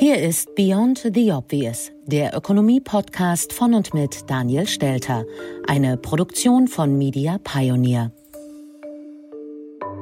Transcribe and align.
Hier 0.00 0.16
ist 0.22 0.54
Beyond 0.54 1.10
the 1.12 1.32
Obvious, 1.32 1.90
der 2.06 2.32
Ökonomie-Podcast 2.32 3.52
von 3.52 3.74
und 3.74 3.94
mit 3.94 4.30
Daniel 4.30 4.64
Stelter, 4.64 5.26
eine 5.66 5.96
Produktion 5.96 6.68
von 6.68 6.96
Media 6.96 7.38
Pioneer. 7.42 8.12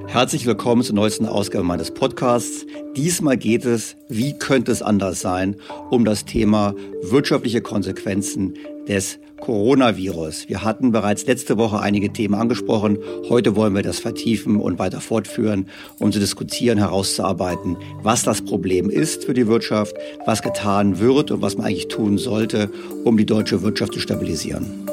Herzlich 0.07 0.45
willkommen 0.45 0.83
zur 0.83 0.97
neuesten 0.97 1.25
Ausgabe 1.25 1.65
meines 1.65 1.93
Podcasts. 1.93 2.67
Diesmal 2.95 3.39
geht 3.39 3.65
es, 3.65 3.97
wie 4.11 4.39
könnte 4.39 4.71
es 4.71 4.83
anders 4.83 5.23
sein, 5.23 5.57
um 5.89 6.05
das 6.05 6.27
Thema 6.27 6.75
wirtschaftliche 7.01 7.63
Konsequenzen 7.63 8.53
des 8.87 9.19
Coronavirus. 9.41 10.49
Wir 10.49 10.65
hatten 10.65 10.93
bereits 10.93 11.27
letzte 11.27 11.59
Woche 11.59 11.81
einige 11.81 12.13
Themen 12.13 12.35
angesprochen. 12.35 12.99
Heute 13.29 13.57
wollen 13.57 13.75
wir 13.75 13.83
das 13.83 13.99
vertiefen 13.99 14.57
und 14.57 14.79
weiter 14.79 15.01
fortführen, 15.01 15.69
um 15.99 16.13
zu 16.13 16.19
diskutieren, 16.19 16.79
herauszuarbeiten, 16.79 17.77
was 18.03 18.23
das 18.23 18.43
Problem 18.43 18.91
ist 18.91 19.25
für 19.25 19.35
die 19.35 19.47
Wirtschaft, 19.47 19.95
was 20.25 20.43
getan 20.43 20.99
wird 20.99 21.31
und 21.31 21.43
was 21.43 21.57
man 21.57 21.67
eigentlich 21.67 21.89
tun 21.89 22.19
sollte, 22.19 22.71
um 23.05 23.17
die 23.17 23.27
deutsche 23.27 23.63
Wirtschaft 23.63 23.93
zu 23.93 24.01
stabilisieren. 24.01 24.87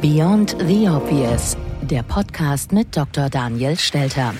Beyond 0.00 0.56
the 0.66 0.88
Obvious, 0.88 1.56
der 1.82 2.02
Podcast 2.02 2.72
mit 2.72 2.96
Dr. 2.96 3.30
Daniel 3.30 3.78
Stelter. 3.78 4.34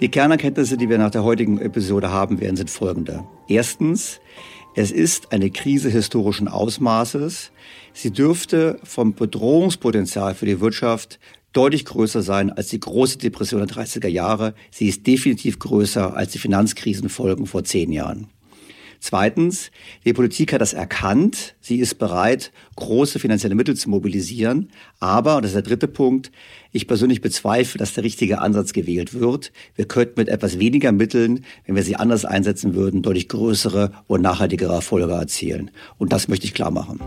Die 0.00 0.08
Kernerkenntnisse, 0.08 0.76
die 0.76 0.88
wir 0.88 0.96
nach 0.96 1.10
der 1.10 1.24
heutigen 1.24 1.60
Episode 1.60 2.10
haben 2.10 2.40
werden, 2.40 2.54
sind 2.54 2.70
folgende. 2.70 3.24
Erstens, 3.48 4.20
es 4.76 4.92
ist 4.92 5.32
eine 5.32 5.50
Krise 5.50 5.90
historischen 5.90 6.46
Ausmaßes. 6.46 7.50
Sie 7.94 8.12
dürfte 8.12 8.78
vom 8.84 9.14
Bedrohungspotenzial 9.14 10.36
für 10.36 10.46
die 10.46 10.60
Wirtschaft 10.60 11.18
deutlich 11.52 11.84
größer 11.84 12.22
sein 12.22 12.52
als 12.52 12.68
die 12.68 12.78
große 12.78 13.18
Depression 13.18 13.66
der 13.66 13.76
30er 13.76 14.06
Jahre. 14.06 14.54
Sie 14.70 14.86
ist 14.86 15.04
definitiv 15.04 15.58
größer 15.58 16.16
als 16.16 16.30
die 16.30 16.38
Finanzkrisenfolgen 16.38 17.46
vor 17.46 17.64
zehn 17.64 17.90
Jahren. 17.90 18.28
Zweitens, 19.00 19.70
die 20.04 20.12
Politik 20.12 20.52
hat 20.52 20.60
das 20.60 20.72
erkannt. 20.72 21.54
Sie 21.60 21.78
ist 21.78 21.98
bereit, 21.98 22.50
große 22.76 23.18
finanzielle 23.18 23.54
Mittel 23.54 23.76
zu 23.76 23.90
mobilisieren. 23.90 24.70
Aber, 24.98 25.36
und 25.36 25.42
das 25.42 25.50
ist 25.50 25.56
der 25.56 25.62
dritte 25.62 25.88
Punkt, 25.88 26.32
ich 26.72 26.86
persönlich 26.86 27.20
bezweifle, 27.20 27.78
dass 27.78 27.94
der 27.94 28.04
richtige 28.04 28.40
Ansatz 28.40 28.72
gewählt 28.72 29.14
wird. 29.14 29.52
Wir 29.76 29.86
könnten 29.86 30.14
mit 30.16 30.28
etwas 30.28 30.58
weniger 30.58 30.92
Mitteln, 30.92 31.44
wenn 31.64 31.76
wir 31.76 31.82
sie 31.82 31.96
anders 31.96 32.24
einsetzen 32.24 32.74
würden, 32.74 33.02
deutlich 33.02 33.28
größere 33.28 33.92
und 34.06 34.20
nachhaltigere 34.20 34.74
Erfolge 34.74 35.12
erzielen. 35.12 35.70
Und 35.96 36.12
das 36.12 36.28
möchte 36.28 36.46
ich 36.46 36.54
klar 36.54 36.70
machen. 36.70 37.00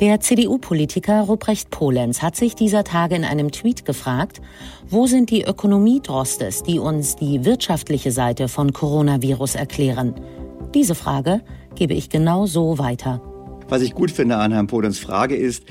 Der 0.00 0.18
CDU-Politiker 0.18 1.20
Ruprecht 1.20 1.68
Polenz 1.68 2.22
hat 2.22 2.34
sich 2.34 2.54
dieser 2.54 2.84
Tage 2.84 3.16
in 3.16 3.24
einem 3.24 3.52
Tweet 3.52 3.84
gefragt, 3.84 4.40
wo 4.88 5.06
sind 5.06 5.28
die 5.28 5.42
Ökonomiedrostes, 5.42 6.62
die 6.62 6.78
uns 6.78 7.16
die 7.16 7.44
wirtschaftliche 7.44 8.10
Seite 8.10 8.48
von 8.48 8.72
Coronavirus 8.72 9.56
erklären? 9.56 10.14
Diese 10.74 10.94
Frage 10.94 11.42
gebe 11.74 11.94
ich 11.94 12.10
genau 12.10 12.46
so 12.46 12.78
weiter. 12.78 13.20
Was 13.68 13.82
ich 13.82 13.94
gut 13.94 14.10
finde 14.10 14.36
an 14.36 14.52
Herrn 14.52 14.68
Podens 14.68 14.98
Frage 14.98 15.34
ist, 15.34 15.64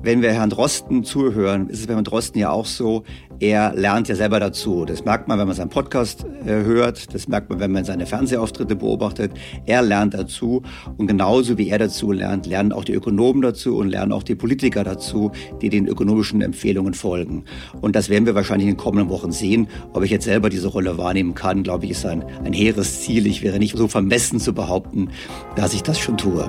wenn 0.00 0.22
wir 0.22 0.32
Herrn 0.32 0.50
Drosten 0.50 1.02
zuhören, 1.02 1.68
ist 1.68 1.80
es 1.80 1.86
bei 1.86 1.94
Herrn 1.94 2.04
Drosten 2.04 2.40
ja 2.40 2.50
auch 2.50 2.66
so, 2.66 3.02
er 3.40 3.74
lernt 3.74 4.08
ja 4.08 4.14
selber 4.14 4.40
dazu. 4.40 4.84
Das 4.84 5.04
merkt 5.04 5.28
man, 5.28 5.38
wenn 5.38 5.46
man 5.46 5.56
seinen 5.56 5.70
Podcast 5.70 6.24
äh, 6.46 6.64
hört, 6.64 7.14
das 7.14 7.28
merkt 7.28 7.50
man, 7.50 7.60
wenn 7.60 7.72
man 7.72 7.84
seine 7.84 8.06
Fernsehauftritte 8.06 8.76
beobachtet. 8.76 9.32
Er 9.66 9.82
lernt 9.82 10.14
dazu 10.14 10.62
und 10.96 11.06
genauso 11.06 11.58
wie 11.58 11.68
er 11.68 11.78
dazu 11.78 12.12
lernt, 12.12 12.46
lernen 12.46 12.72
auch 12.72 12.84
die 12.84 12.94
Ökonomen 12.94 13.42
dazu 13.42 13.76
und 13.76 13.88
lernen 13.88 14.12
auch 14.12 14.22
die 14.22 14.34
Politiker 14.34 14.84
dazu, 14.84 15.32
die 15.60 15.68
den 15.68 15.86
ökonomischen 15.86 16.42
Empfehlungen 16.42 16.94
folgen. 16.94 17.44
Und 17.80 17.96
das 17.96 18.08
werden 18.08 18.26
wir 18.26 18.34
wahrscheinlich 18.34 18.68
in 18.68 18.74
den 18.74 18.80
kommenden 18.80 19.10
Wochen 19.10 19.32
sehen. 19.32 19.68
Ob 19.92 20.04
ich 20.04 20.10
jetzt 20.10 20.24
selber 20.24 20.50
diese 20.50 20.68
Rolle 20.68 20.98
wahrnehmen 20.98 21.34
kann, 21.34 21.62
glaube 21.62 21.84
ich, 21.84 21.92
ist 21.92 22.06
ein, 22.06 22.24
ein 22.44 22.52
hehres 22.52 23.02
Ziel. 23.02 23.26
Ich 23.26 23.42
wäre 23.42 23.58
nicht 23.58 23.76
so 23.76 23.88
vermessen 23.88 24.40
zu 24.40 24.52
behaupten, 24.52 25.10
dass 25.56 25.74
ich 25.74 25.82
das 25.82 25.98
schon 25.98 26.16
tue. 26.16 26.48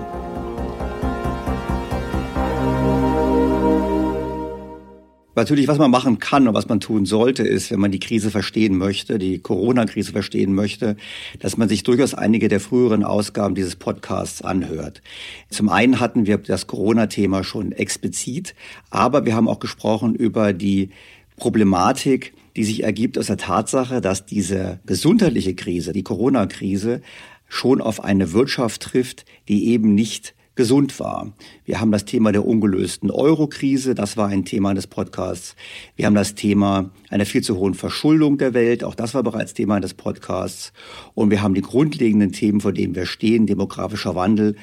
Natürlich, 5.35 5.67
was 5.67 5.77
man 5.77 5.91
machen 5.91 6.19
kann 6.19 6.47
und 6.47 6.53
was 6.53 6.69
man 6.69 6.79
tun 6.79 7.05
sollte, 7.05 7.43
ist, 7.43 7.69
wenn 7.69 7.81
man 7.81 7.91
die 7.91 7.99
Krise 7.99 8.31
verstehen 8.31 8.77
möchte, 8.77 9.19
die 9.19 9.39
Corona-Krise 9.39 10.13
verstehen 10.13 10.55
möchte, 10.55 10.95
dass 11.39 11.57
man 11.57 11.67
sich 11.67 11.83
durchaus 11.83 12.13
einige 12.13 12.47
der 12.47 12.61
früheren 12.61 13.03
Ausgaben 13.03 13.53
dieses 13.53 13.75
Podcasts 13.75 14.41
anhört. 14.41 15.01
Zum 15.49 15.67
einen 15.67 15.99
hatten 15.99 16.25
wir 16.25 16.37
das 16.37 16.67
Corona-Thema 16.67 17.43
schon 17.43 17.73
explizit, 17.73 18.55
aber 18.89 19.25
wir 19.25 19.35
haben 19.35 19.49
auch 19.49 19.59
gesprochen 19.59 20.15
über 20.15 20.53
die 20.53 20.91
Problematik, 21.35 22.33
die 22.55 22.63
sich 22.63 22.83
ergibt 22.83 23.17
aus 23.17 23.27
der 23.27 23.37
Tatsache, 23.37 23.99
dass 23.99 24.25
diese 24.25 24.79
gesundheitliche 24.85 25.53
Krise, 25.53 25.91
die 25.91 26.03
Corona-Krise, 26.03 27.01
schon 27.47 27.81
auf 27.81 28.03
eine 28.03 28.31
Wirtschaft 28.31 28.81
trifft, 28.81 29.25
die 29.49 29.67
eben 29.67 29.95
nicht 29.95 30.34
gesund 30.55 30.99
war. 30.99 31.33
Wir 31.65 31.79
haben 31.79 31.91
das 31.91 32.05
Thema 32.05 32.31
der 32.31 32.45
ungelösten 32.45 33.11
Euro-Krise, 33.11 33.93
das 33.93 34.17
war 34.17 34.27
ein 34.27 34.45
Thema 34.45 34.73
des 34.73 34.87
Podcasts. 34.87 35.55
Wir 35.95 36.05
haben 36.05 36.15
das 36.15 36.35
Thema 36.35 36.91
einer 37.09 37.25
viel 37.25 37.43
zu 37.43 37.57
hohen 37.57 37.73
Verschuldung 37.73 38.37
der 38.37 38.53
Welt, 38.53 38.83
auch 38.83 38.95
das 38.95 39.13
war 39.13 39.23
bereits 39.23 39.53
Thema 39.53 39.79
des 39.79 39.93
Podcasts. 39.93 40.73
Und 41.13 41.29
wir 41.29 41.41
haben 41.41 41.53
die 41.53 41.61
grundlegenden 41.61 42.31
Themen, 42.31 42.61
vor 42.61 42.73
denen 42.73 42.95
wir 42.95 43.05
stehen, 43.05 43.47
demografischer 43.47 44.15
Wandel 44.15 44.55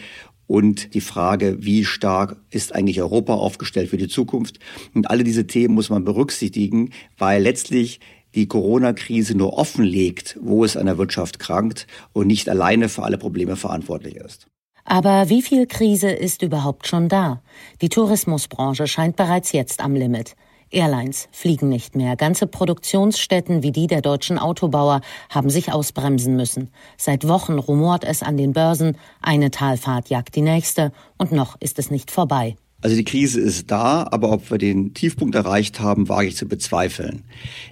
und 0.46 0.94
die 0.94 1.00
Frage, 1.00 1.58
wie 1.60 1.84
stark 1.84 2.36
ist 2.50 2.74
eigentlich 2.74 3.00
Europa 3.00 3.34
aufgestellt 3.34 3.90
für 3.90 3.96
die 3.96 4.08
Zukunft. 4.08 4.58
Und 4.94 5.10
alle 5.10 5.24
diese 5.24 5.46
Themen 5.46 5.74
muss 5.74 5.90
man 5.90 6.04
berücksichtigen, 6.04 6.90
weil 7.16 7.42
letztlich 7.42 8.00
die 8.34 8.48
Corona-Krise 8.48 9.36
nur 9.36 9.58
offenlegt, 9.58 10.38
wo 10.40 10.64
es 10.64 10.76
an 10.76 10.86
der 10.86 10.98
Wirtschaft 10.98 11.38
krankt 11.38 11.86
und 12.12 12.26
nicht 12.26 12.48
alleine 12.48 12.88
für 12.88 13.02
alle 13.02 13.18
Probleme 13.18 13.56
verantwortlich 13.56 14.16
ist. 14.16 14.51
Aber 14.84 15.28
wie 15.28 15.42
viel 15.42 15.66
Krise 15.66 16.10
ist 16.10 16.42
überhaupt 16.42 16.86
schon 16.86 17.08
da? 17.08 17.40
Die 17.80 17.88
Tourismusbranche 17.88 18.86
scheint 18.86 19.16
bereits 19.16 19.52
jetzt 19.52 19.80
am 19.80 19.94
Limit. 19.94 20.34
Airlines 20.72 21.28
fliegen 21.32 21.68
nicht 21.68 21.94
mehr. 21.94 22.16
Ganze 22.16 22.46
Produktionsstätten 22.46 23.62
wie 23.62 23.72
die 23.72 23.86
der 23.86 24.00
deutschen 24.00 24.38
Autobauer 24.38 25.02
haben 25.28 25.50
sich 25.50 25.72
ausbremsen 25.72 26.34
müssen. 26.34 26.70
Seit 26.96 27.28
Wochen 27.28 27.58
rumort 27.58 28.04
es 28.04 28.22
an 28.22 28.36
den 28.36 28.52
Börsen. 28.52 28.96
Eine 29.20 29.50
Talfahrt 29.50 30.08
jagt 30.08 30.34
die 30.34 30.42
nächste. 30.42 30.92
Und 31.18 31.32
noch 31.32 31.60
ist 31.60 31.78
es 31.78 31.90
nicht 31.90 32.10
vorbei. 32.10 32.56
Also 32.82 32.96
die 32.96 33.04
Krise 33.04 33.40
ist 33.40 33.70
da, 33.70 34.08
aber 34.10 34.32
ob 34.32 34.50
wir 34.50 34.58
den 34.58 34.92
Tiefpunkt 34.92 35.36
erreicht 35.36 35.78
haben, 35.78 36.08
wage 36.08 36.28
ich 36.28 36.36
zu 36.36 36.48
bezweifeln. 36.48 37.22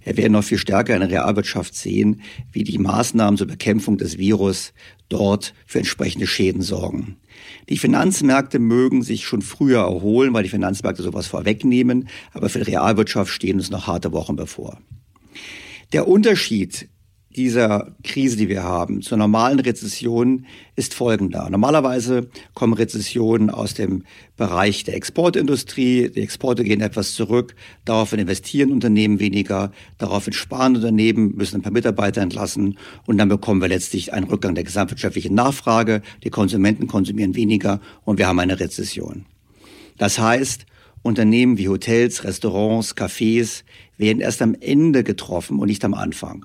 Wir 0.04 0.16
werden 0.16 0.32
noch 0.32 0.44
viel 0.44 0.56
stärker 0.56 0.94
in 0.94 1.00
der 1.00 1.10
Realwirtschaft 1.10 1.74
sehen, 1.74 2.22
wie 2.52 2.62
die 2.62 2.78
Maßnahmen 2.78 3.36
zur 3.36 3.48
Bekämpfung 3.48 3.98
des 3.98 4.18
Virus 4.18 4.72
dort 5.08 5.52
für 5.66 5.78
entsprechende 5.78 6.28
Schäden 6.28 6.62
sorgen. 6.62 7.16
Die 7.68 7.76
Finanzmärkte 7.76 8.60
mögen 8.60 9.02
sich 9.02 9.24
schon 9.24 9.42
früher 9.42 9.80
erholen, 9.80 10.32
weil 10.32 10.44
die 10.44 10.48
Finanzmärkte 10.48 11.02
sowas 11.02 11.26
vorwegnehmen, 11.26 12.08
aber 12.32 12.48
für 12.48 12.60
die 12.60 12.70
Realwirtschaft 12.70 13.32
stehen 13.32 13.56
uns 13.56 13.70
noch 13.70 13.88
harte 13.88 14.12
Wochen 14.12 14.36
bevor. 14.36 14.78
Der 15.92 16.06
Unterschied 16.06 16.88
dieser 17.36 17.94
Krise, 18.02 18.36
die 18.36 18.48
wir 18.48 18.64
haben, 18.64 19.02
zur 19.02 19.16
normalen 19.16 19.60
Rezession 19.60 20.46
ist 20.74 20.94
folgender. 20.94 21.48
Normalerweise 21.48 22.28
kommen 22.54 22.72
Rezessionen 22.72 23.50
aus 23.50 23.74
dem 23.74 24.04
Bereich 24.36 24.82
der 24.82 24.96
Exportindustrie. 24.96 26.10
Die 26.10 26.22
Exporte 26.22 26.64
gehen 26.64 26.80
etwas 26.80 27.14
zurück. 27.14 27.54
Daraufhin 27.84 28.18
investieren 28.18 28.72
Unternehmen 28.72 29.20
weniger. 29.20 29.70
Daraufhin 29.98 30.32
sparen 30.32 30.74
Unternehmen, 30.74 31.36
müssen 31.36 31.56
ein 31.56 31.62
paar 31.62 31.72
Mitarbeiter 31.72 32.20
entlassen. 32.20 32.76
Und 33.06 33.18
dann 33.18 33.28
bekommen 33.28 33.60
wir 33.60 33.68
letztlich 33.68 34.12
einen 34.12 34.26
Rückgang 34.26 34.56
der 34.56 34.64
gesamtwirtschaftlichen 34.64 35.34
Nachfrage. 35.34 36.02
Die 36.24 36.30
Konsumenten 36.30 36.88
konsumieren 36.88 37.36
weniger 37.36 37.80
und 38.04 38.18
wir 38.18 38.26
haben 38.26 38.40
eine 38.40 38.58
Rezession. 38.58 39.26
Das 39.98 40.18
heißt, 40.18 40.66
Unternehmen 41.02 41.58
wie 41.58 41.68
Hotels, 41.68 42.24
Restaurants, 42.24 42.96
Cafés 42.96 43.62
werden 43.96 44.20
erst 44.20 44.42
am 44.42 44.56
Ende 44.58 45.04
getroffen 45.04 45.58
und 45.60 45.68
nicht 45.68 45.84
am 45.84 45.94
Anfang. 45.94 46.44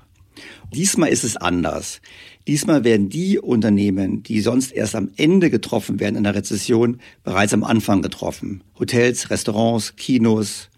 Diesmal 0.73 1.09
ist 1.09 1.23
es 1.23 1.37
anders. 1.37 2.01
Diesmal 2.47 2.83
werden 2.83 3.09
die 3.09 3.39
Unternehmen, 3.39 4.23
die 4.23 4.41
sonst 4.41 4.71
erst 4.71 4.95
am 4.95 5.09
Ende 5.17 5.49
getroffen 5.49 5.99
werden 5.99 6.15
in 6.15 6.23
der 6.23 6.35
Rezession, 6.35 6.99
bereits 7.23 7.53
am 7.53 7.63
Anfang 7.63 8.01
getroffen. 8.01 8.63
Hotels, 8.79 9.29
Restaurants, 9.29 9.95
Kinos. 9.95 10.69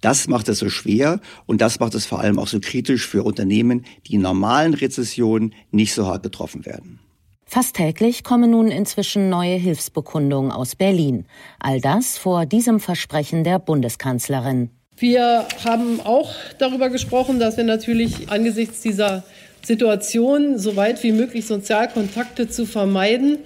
Das 0.00 0.28
macht 0.28 0.48
es 0.48 0.58
so 0.58 0.68
schwer 0.68 1.20
und 1.46 1.60
das 1.60 1.80
macht 1.80 1.94
es 1.94 2.06
vor 2.06 2.20
allem 2.20 2.38
auch 2.38 2.48
so 2.48 2.60
kritisch 2.60 3.06
für 3.06 3.22
Unternehmen, 3.22 3.84
die 4.06 4.14
in 4.14 4.22
normalen 4.22 4.74
Rezessionen 4.74 5.54
nicht 5.70 5.94
so 5.94 6.06
hart 6.06 6.22
getroffen 6.22 6.66
werden. 6.66 7.00
Fast 7.48 7.76
täglich 7.76 8.24
kommen 8.24 8.50
nun 8.50 8.68
inzwischen 8.68 9.28
neue 9.30 9.56
Hilfsbekundungen 9.56 10.50
aus 10.50 10.74
Berlin. 10.74 11.26
All 11.60 11.80
das 11.80 12.18
vor 12.18 12.44
diesem 12.44 12.80
Versprechen 12.80 13.44
der 13.44 13.60
Bundeskanzlerin. 13.60 14.70
Wir 14.98 15.46
haben 15.62 16.00
auch 16.00 16.32
darüber 16.56 16.88
gesprochen, 16.88 17.38
dass 17.38 17.58
wir 17.58 17.64
natürlich 17.64 18.30
angesichts 18.30 18.80
dieser 18.80 19.24
Situation 19.62 20.58
so 20.58 20.74
weit 20.76 21.02
wie 21.02 21.12
möglich 21.12 21.46
Sozialkontakte 21.46 22.48
zu 22.48 22.64
vermeiden, 22.64 23.38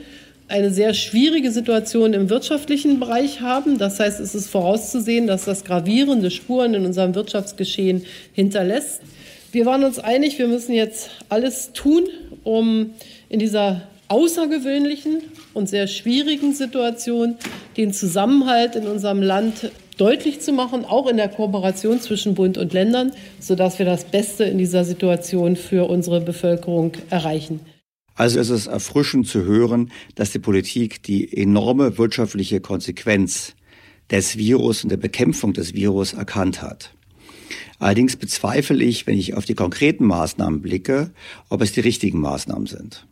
eine 0.47 0.70
sehr 0.70 0.94
schwierige 0.94 1.50
Situation 1.50 2.14
im 2.14 2.31
wirtschaftlichen 2.31 3.00
Bereich 3.00 3.41
haben. 3.41 3.79
Das 3.79 3.99
heißt, 3.99 4.20
es 4.20 4.37
ist 4.37 4.49
vorauszusehen, 4.49 5.26
dass 5.26 5.44
das 5.44 5.64
gravierende 5.64 6.31
Spuren 6.31 6.75
in 6.75 6.87
unserem 6.87 7.17
Wirtschaftsgeschehen 7.17 8.05
hinterlässt. 8.32 9.00
Wir 9.50 9.67
waren 9.67 9.82
uns 9.82 9.99
einig, 9.99 10.38
wir 10.38 10.46
müssen 10.46 10.73
jetzt 10.73 11.11
alles 11.29 11.73
tun, 11.73 12.05
um 12.44 12.93
in 13.29 13.41
dieser 13.41 13.82
außergewöhnlichen 14.06 15.23
und 15.53 15.69
sehr 15.69 15.88
schwierigen 15.88 16.53
Situation 16.53 17.37
den 17.76 17.93
Zusammenhalt 17.93 18.76
in 18.76 18.87
unserem 18.87 19.20
Land 19.23 19.70
deutlich 20.00 20.41
zu 20.41 20.52
machen, 20.52 20.85
auch 20.85 21.06
in 21.06 21.19
der 21.19 21.29
Kooperation 21.29 22.00
zwischen 22.00 22.35
Bund 22.35 22.56
und 22.56 22.73
Ländern, 22.73 23.12
sodass 23.38 23.79
wir 23.79 23.87
das 23.87 24.05
Beste 24.05 24.44
in 24.44 24.56
dieser 24.56 24.85
Situation 24.85 25.56
für 25.56 25.88
unsere 25.88 26.20
Bevölkerung 26.20 26.93
erreichen. 27.11 27.61
Also 28.14 28.41
es 28.41 28.50
ist 28.50 28.67
erfrischend 28.67 29.29
zu 29.29 29.44
hören, 29.44 29.93
dass 30.14 30.31
die 30.31 30.38
Politik 30.38 31.02
die 31.02 31.37
enorme 31.37 31.99
wirtschaftliche 31.99 32.61
Konsequenz 32.61 33.55
des 34.11 34.37
Virus 34.37 34.82
und 34.82 34.91
der 34.91 34.97
Bekämpfung 34.97 35.52
des 35.52 35.75
Virus 35.75 36.12
erkannt 36.14 36.62
hat. 36.62 36.93
Allerdings 37.79 38.17
bezweifle 38.17 38.82
ich, 38.85 39.06
wenn 39.06 39.19
ich 39.19 39.35
auf 39.35 39.44
die 39.44 39.55
konkreten 39.55 40.05
Maßnahmen 40.05 40.61
blicke, 40.61 41.12
ob 41.49 41.62
es 41.62 41.73
die 41.73 41.81
richtigen 41.81 42.20
Maßnahmen 42.20 42.67
sind. 42.67 43.06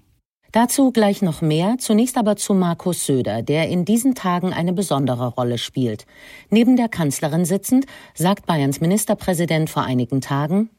Dazu 0.53 0.93
gleich 0.93 1.21
noch 1.21 1.43
mehr, 1.43 1.77
zunächst 1.79 2.17
aber 2.17 2.37
zu 2.37 2.55
Markus 2.55 3.05
Söder, 3.05 3.43
der 3.43 3.69
in 3.69 3.85
diesen 3.85 4.15
Tagen 4.15 4.53
eine 4.53 4.73
besondere 4.73 5.29
Rolle 5.29 5.59
spielt. 5.59 6.06
Neben 6.49 6.77
der 6.77 6.89
Kanzlerin 6.89 7.45
sitzend, 7.45 7.85
sagt 8.15 8.47
Bayerns 8.47 8.81
Ministerpräsident 8.81 9.69
vor 9.69 9.85
einigen 9.85 10.21
Tagen, 10.23 10.71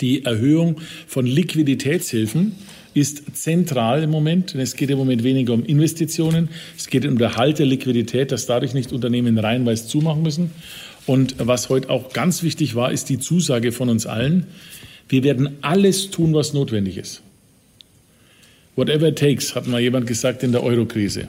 die 0.00 0.24
Erhöhung 0.24 0.80
von 1.08 1.26
Liquiditätshilfen 1.26 2.52
ist 2.94 3.36
zentral 3.36 4.04
im 4.04 4.10
Moment. 4.10 4.54
es 4.54 4.76
geht 4.76 4.90
im 4.90 4.98
Moment 4.98 5.24
weniger 5.24 5.52
um 5.52 5.64
Investitionen. 5.64 6.48
Es 6.76 6.88
geht 6.88 7.04
um 7.04 7.18
den 7.18 7.36
Halt 7.36 7.58
der 7.58 7.66
Liquidität, 7.66 8.32
dass 8.32 8.46
dadurch 8.46 8.74
nicht 8.74 8.92
Unternehmen 8.92 9.38
reihenweise 9.38 9.86
zumachen 9.86 10.22
müssen. 10.22 10.52
Und 11.06 11.34
was 11.38 11.68
heute 11.68 11.90
auch 11.90 12.12
ganz 12.12 12.42
wichtig 12.42 12.74
war, 12.74 12.92
ist 12.92 13.08
die 13.08 13.18
Zusage 13.18 13.72
von 13.72 13.88
uns 13.88 14.06
allen. 14.06 14.46
Wir 15.08 15.24
werden 15.24 15.58
alles 15.62 16.10
tun, 16.10 16.34
was 16.34 16.52
notwendig 16.52 16.96
ist. 16.96 17.22
Whatever 18.78 19.08
it 19.08 19.18
takes, 19.18 19.56
hat 19.56 19.66
mal 19.66 19.80
jemand 19.80 20.06
gesagt 20.06 20.44
in 20.44 20.52
der 20.52 20.62
Eurokrise. 20.62 21.26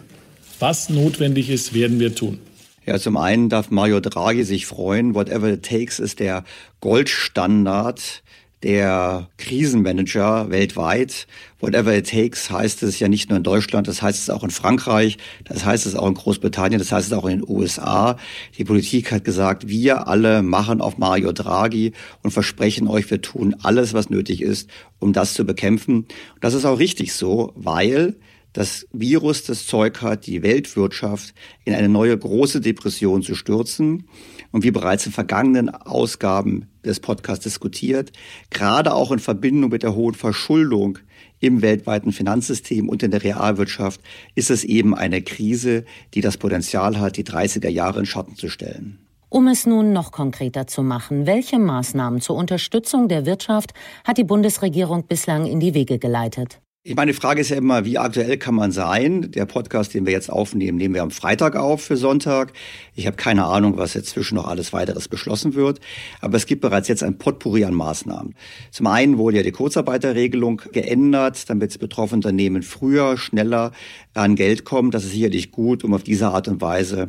Was 0.60 0.88
notwendig 0.88 1.50
ist, 1.50 1.74
werden 1.74 2.00
wir 2.00 2.14
tun. 2.14 2.38
Ja, 2.86 3.00
zum 3.00 3.18
einen 3.18 3.50
darf 3.50 3.72
Mario 3.72 4.02
Draghi 4.02 4.44
sich 4.44 4.68
freuen. 4.68 5.16
Whatever 5.16 5.54
it 5.54 5.66
takes 5.66 5.98
ist 5.98 6.20
der 6.20 6.44
Goldstandard 6.80 8.22
der 8.64 9.30
Krisenmanager 9.38 10.50
weltweit. 10.50 11.28
Whatever 11.60 11.96
it 11.96 12.10
takes 12.10 12.50
heißt 12.50 12.84
es 12.84 13.00
ja 13.00 13.08
nicht 13.08 13.30
nur 13.30 13.38
in 13.38 13.44
Deutschland, 13.44 13.88
das 13.88 14.02
heißt 14.02 14.20
es 14.20 14.30
auch 14.30 14.44
in 14.44 14.50
Frankreich, 14.50 15.18
das 15.46 15.66
heißt 15.66 15.86
es 15.86 15.96
auch 15.96 16.08
in 16.08 16.14
Großbritannien, 16.14 16.80
das 16.80 16.92
heißt 16.92 17.08
es 17.08 17.14
auch 17.14 17.26
in 17.26 17.40
den 17.40 17.50
USA. 17.50 18.18
Die 18.58 18.64
Politik 18.64 19.12
hat 19.12 19.24
gesagt, 19.24 19.68
wir 19.68 20.08
alle 20.08 20.42
machen 20.42 20.82
auf 20.82 20.98
Mario 20.98 21.32
Draghi 21.32 21.94
und 22.24 22.32
versprechen 22.32 22.88
euch, 22.88 23.10
wir 23.10 23.22
tun 23.22 23.56
alles, 23.62 23.94
was 23.94 24.10
nötig 24.10 24.42
ist, 24.42 24.70
um 25.00 25.14
das 25.14 25.34
zu 25.34 25.46
bekämpfen. 25.46 25.96
Und 25.96 26.08
das 26.42 26.54
ist 26.54 26.66
auch 26.66 26.80
richtig 26.80 27.14
so, 27.14 27.54
weil 27.56 28.16
das 28.54 28.88
Virus 28.92 29.44
das 29.44 29.68
Zeug 29.68 30.02
hat, 30.02 30.26
die 30.26 30.42
Weltwirtschaft 30.42 31.34
in 31.66 31.74
eine 31.74 31.90
neue 31.90 32.18
große 32.18 32.62
Depression 32.62 33.22
zu 33.22 33.36
stürzen. 33.36 34.08
Und 34.52 34.64
wie 34.64 34.72
bereits 34.72 35.06
in 35.06 35.12
vergangenen 35.12 35.70
Ausgaben 35.70 36.68
des 36.84 37.00
Podcasts 37.00 37.44
diskutiert, 37.44 38.12
gerade 38.50 38.94
auch 38.94 39.12
in 39.12 39.20
Verbindung 39.20 39.70
mit 39.70 39.84
der 39.84 39.96
hohen 39.96 40.16
Verschuldung 40.16 41.00
im 41.40 41.62
weltweiten 41.62 42.12
Finanzsystem 42.12 42.90
und 42.90 43.04
in 43.04 43.12
der 43.12 43.24
Realwirtschaft 43.24 44.02
ist 44.36 44.50
es 44.50 44.64
eben 44.64 44.96
eine 44.96 45.22
Krise, 45.22 45.86
die 46.14 46.22
das 46.22 46.38
Potenzial 46.38 47.00
hat, 47.00 47.18
die 47.18 47.24
30er 47.24 47.70
Jahre 47.70 48.00
in 48.00 48.06
Schatten 48.06 48.36
zu 48.36 48.50
stellen. 48.50 49.00
Um 49.30 49.48
es 49.48 49.68
nun 49.68 49.94
noch 49.94 50.12
konkreter 50.12 50.66
zu 50.66 50.82
machen, 50.82 51.28
welche 51.28 51.60
Maßnahmen 51.60 52.20
zur 52.20 52.36
Unterstützung 52.36 53.08
der 53.08 53.28
Wirtschaft 53.28 53.74
hat 54.04 54.18
die 54.18 54.24
Bundesregierung 54.24 55.06
bislang 55.06 55.46
in 55.46 55.60
die 55.60 55.76
Wege 55.76 56.00
geleitet? 56.00 56.60
Ich 56.82 56.96
meine, 56.96 57.12
die 57.12 57.18
Frage 57.18 57.42
ist 57.42 57.50
ja 57.50 57.58
immer, 57.58 57.84
wie 57.84 57.98
aktuell 57.98 58.38
kann 58.38 58.56
man 58.56 58.72
sein? 58.72 59.32
Der 59.32 59.46
Podcast, 59.46 59.94
den 59.94 60.06
wir 60.06 60.14
jetzt 60.14 60.32
aufnehmen, 60.32 60.78
nehmen 60.78 60.96
wir 60.96 61.04
am 61.04 61.12
Freitag 61.12 61.58
auf 61.58 61.82
für 61.82 61.98
Sonntag. 61.98 62.54
Ich 62.96 63.06
habe 63.06 63.18
keine 63.18 63.44
Ahnung, 63.44 63.76
was 63.76 63.96
jetzt 63.96 64.12
zwischen 64.12 64.36
noch 64.36 64.48
alles 64.48 64.72
weiteres 64.72 65.10
beschlossen 65.10 65.56
wird. 65.56 65.82
Aber 66.22 66.38
es 66.38 66.46
gibt 66.46 66.62
bereits 66.62 66.88
jetzt 66.88 67.04
ein 67.04 67.18
Potpourri 67.18 67.66
an 67.66 67.74
Maßnahmen. 67.74 68.34
Zum 68.72 68.88
einen 68.88 69.18
wurde 69.18 69.38
ja 69.38 69.44
die 69.44 69.52
Kurzarbeiterregelung 69.52 70.62
geändert, 70.72 71.50
damit 71.50 71.78
betroffene 71.80 72.20
Unternehmen 72.20 72.64
früher, 72.64 73.18
schneller 73.18 73.74
an 74.14 74.38
Geld 74.38 74.64
kommen. 74.64 74.90
Das 74.90 75.04
ist 75.04 75.12
sicherlich 75.12 75.52
gut, 75.52 75.84
um 75.84 75.94
auf 75.94 76.04
diese 76.04 76.30
Art 76.30 76.48
und 76.48 76.62
Weise 76.62 77.08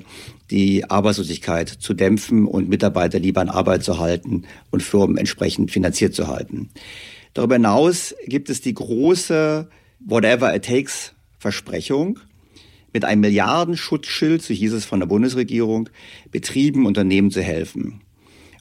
die 0.51 0.91
Arbeitslosigkeit 0.91 1.69
zu 1.69 1.95
dämpfen 1.95 2.47
und 2.49 2.69
Mitarbeiter 2.69 3.21
lieber 3.21 3.41
an 3.41 3.49
Arbeit 3.49 3.85
zu 3.85 4.01
halten 4.01 4.47
und 4.73 4.83
Firmen 4.83 5.17
entsprechend 5.17 5.71
finanziert 5.71 6.13
zu 6.13 6.27
halten. 6.27 6.71
Darüber 7.35 7.55
hinaus 7.55 8.15
gibt 8.27 8.51
es 8.51 8.61
die 8.61 8.75
große 8.75 9.69
Whatever 10.01 10.55
it 10.55 10.65
takes 10.65 11.15
Versprechung 11.39 12.19
mit 12.93 13.05
einem 13.05 13.21
Milliardenschutzschild, 13.21 14.43
so 14.43 14.53
hieß 14.53 14.73
es 14.73 14.85
von 14.85 15.01
der 15.01 15.07
Bundesregierung, 15.07 15.89
Betrieben, 16.31 16.87
Unternehmen 16.87 17.31
zu 17.31 17.43
helfen. 17.43 18.01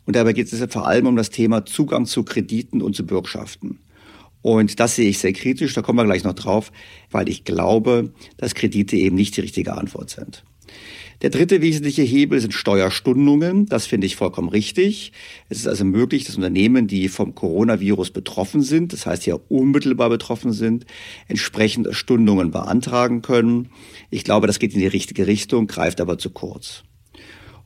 Und 0.06 0.16
dabei 0.16 0.34
geht 0.34 0.52
es 0.52 0.74
vor 0.74 0.88
allem 0.88 1.08
um 1.08 1.16
das 1.16 1.30
Thema 1.30 1.66
Zugang 1.66 2.06
zu 2.06 2.24
Krediten 2.24 2.82
und 2.82 2.96
zu 2.96 3.06
Bürgschaften. 3.06 3.80
Und 4.42 4.80
das 4.80 4.96
sehe 4.96 5.10
ich 5.10 5.20
sehr 5.20 5.34
kritisch, 5.34 5.74
da 5.74 5.82
kommen 5.82 6.00
wir 6.00 6.06
gleich 6.06 6.24
noch 6.24 6.34
drauf, 6.34 6.72
weil 7.12 7.28
ich 7.28 7.44
glaube, 7.44 8.14
dass 8.38 8.56
Kredite 8.56 8.96
eben 8.96 9.16
nicht 9.16 9.36
die 9.36 9.42
richtige 9.42 9.76
Antwort 9.76 10.10
sind. 10.10 10.44
Der 11.22 11.30
dritte 11.30 11.62
wesentliche 11.62 12.02
Hebel 12.02 12.40
sind 12.40 12.54
Steuerstundungen. 12.54 13.66
Das 13.66 13.86
finde 13.86 14.08
ich 14.08 14.16
vollkommen 14.16 14.48
richtig. 14.48 15.12
Es 15.50 15.58
ist 15.58 15.68
also 15.68 15.84
möglich, 15.84 16.24
dass 16.24 16.38
Unternehmen, 16.38 16.88
die 16.88 17.10
vom 17.10 17.36
Coronavirus 17.36 18.12
betroffen 18.12 18.62
sind, 18.62 18.94
das 18.94 19.06
heißt 19.06 19.26
ja 19.26 19.38
unmittelbar 19.50 20.10
betroffen 20.10 20.54
sind, 20.54 20.86
entsprechend 21.28 21.90
Stundungen 21.92 22.52
beantragen 22.52 23.22
können. 23.22 23.70
Ich 24.10 24.24
glaube, 24.24 24.48
das 24.48 24.60
geht 24.60 24.74
in 24.74 24.80
die 24.80 24.88
richtige 24.88 25.28
Richtung, 25.28 25.68
greift 25.68 26.00
aber 26.00 26.18
zu 26.18 26.30
kurz. 26.30 26.84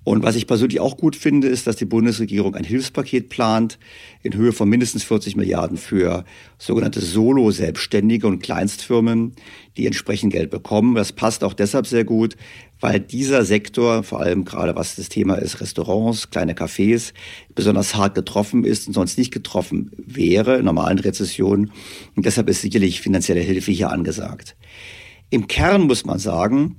Und 0.04 0.24
was 0.24 0.36
ich 0.36 0.48
persönlich 0.48 0.80
auch 0.80 0.98
gut 0.98 1.16
finde, 1.16 1.48
ist, 1.48 1.66
dass 1.66 1.78
die 1.78 1.86
Bundesregierung 1.86 2.56
ein 2.56 2.66
Hilfspaket 2.66 3.30
plant 3.30 3.80
in 4.22 4.34
Höhe 4.34 4.52
von 4.52 4.68
mindestens 4.68 5.04
40 5.04 5.36
Milliarden 5.36 5.78
für 5.78 6.26
sogenannte 6.58 7.00
Solo-Selbstständige 7.00 8.28
und 8.28 8.44
Kleinstfirmen, 8.44 9.34
die 9.78 9.86
entsprechend 9.86 10.34
Geld 10.34 10.50
bekommen. 10.50 10.96
Das 10.96 11.14
passt 11.14 11.44
auch 11.44 11.54
deshalb 11.54 11.88
sehr 11.88 12.04
gut, 12.04 12.36
weil 12.82 13.00
dieser 13.00 13.46
Sektor, 13.46 14.04
vor 14.04 14.20
allem 14.20 14.44
gerade 14.44 14.76
was 14.76 14.98
das 14.98 15.08
Thema 15.08 15.36
ist, 15.36 15.62
Restaurants, 15.62 16.30
kleine 16.30 16.54
Cafés, 16.54 17.14
besonders 17.56 17.96
hart 17.96 18.14
getroffen 18.14 18.66
ist 18.66 18.88
und 18.88 18.94
sonst 18.94 19.18
nicht 19.18 19.32
getroffen 19.32 19.92
wäre 19.98 20.58
in 20.58 20.66
normalen 20.66 21.00
Rezessionen. 21.00 21.72
Und 22.16 22.26
deshalb 22.26 22.50
ist 22.50 22.62
sicherlich 22.62 23.00
finanzielle 23.00 23.40
Hilfe 23.40 23.72
hier 23.72 23.90
angesagt. 23.90 24.58
Im 25.30 25.48
Kern 25.48 25.84
muss 25.84 26.06
man 26.06 26.20
sagen, 26.20 26.76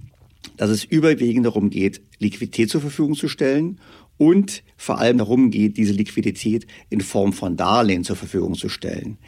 dass 0.56 0.70
es 0.70 0.84
überwiegend 0.84 1.46
darum 1.46 1.70
geht, 1.70 2.00
Liquidität 2.18 2.70
zur 2.70 2.80
Verfügung 2.80 3.14
zu 3.14 3.28
stellen 3.28 3.78
und 4.16 4.62
vor 4.76 4.98
allem 4.98 5.18
darum 5.18 5.50
geht, 5.50 5.76
diese 5.76 5.92
Liquidität 5.92 6.66
in 6.88 7.00
Form 7.00 7.32
von 7.32 7.56
Darlehen 7.56 8.04
zur 8.04 8.14
Verfügung 8.14 8.54
zu 8.54 8.68
stellen. 8.68 9.18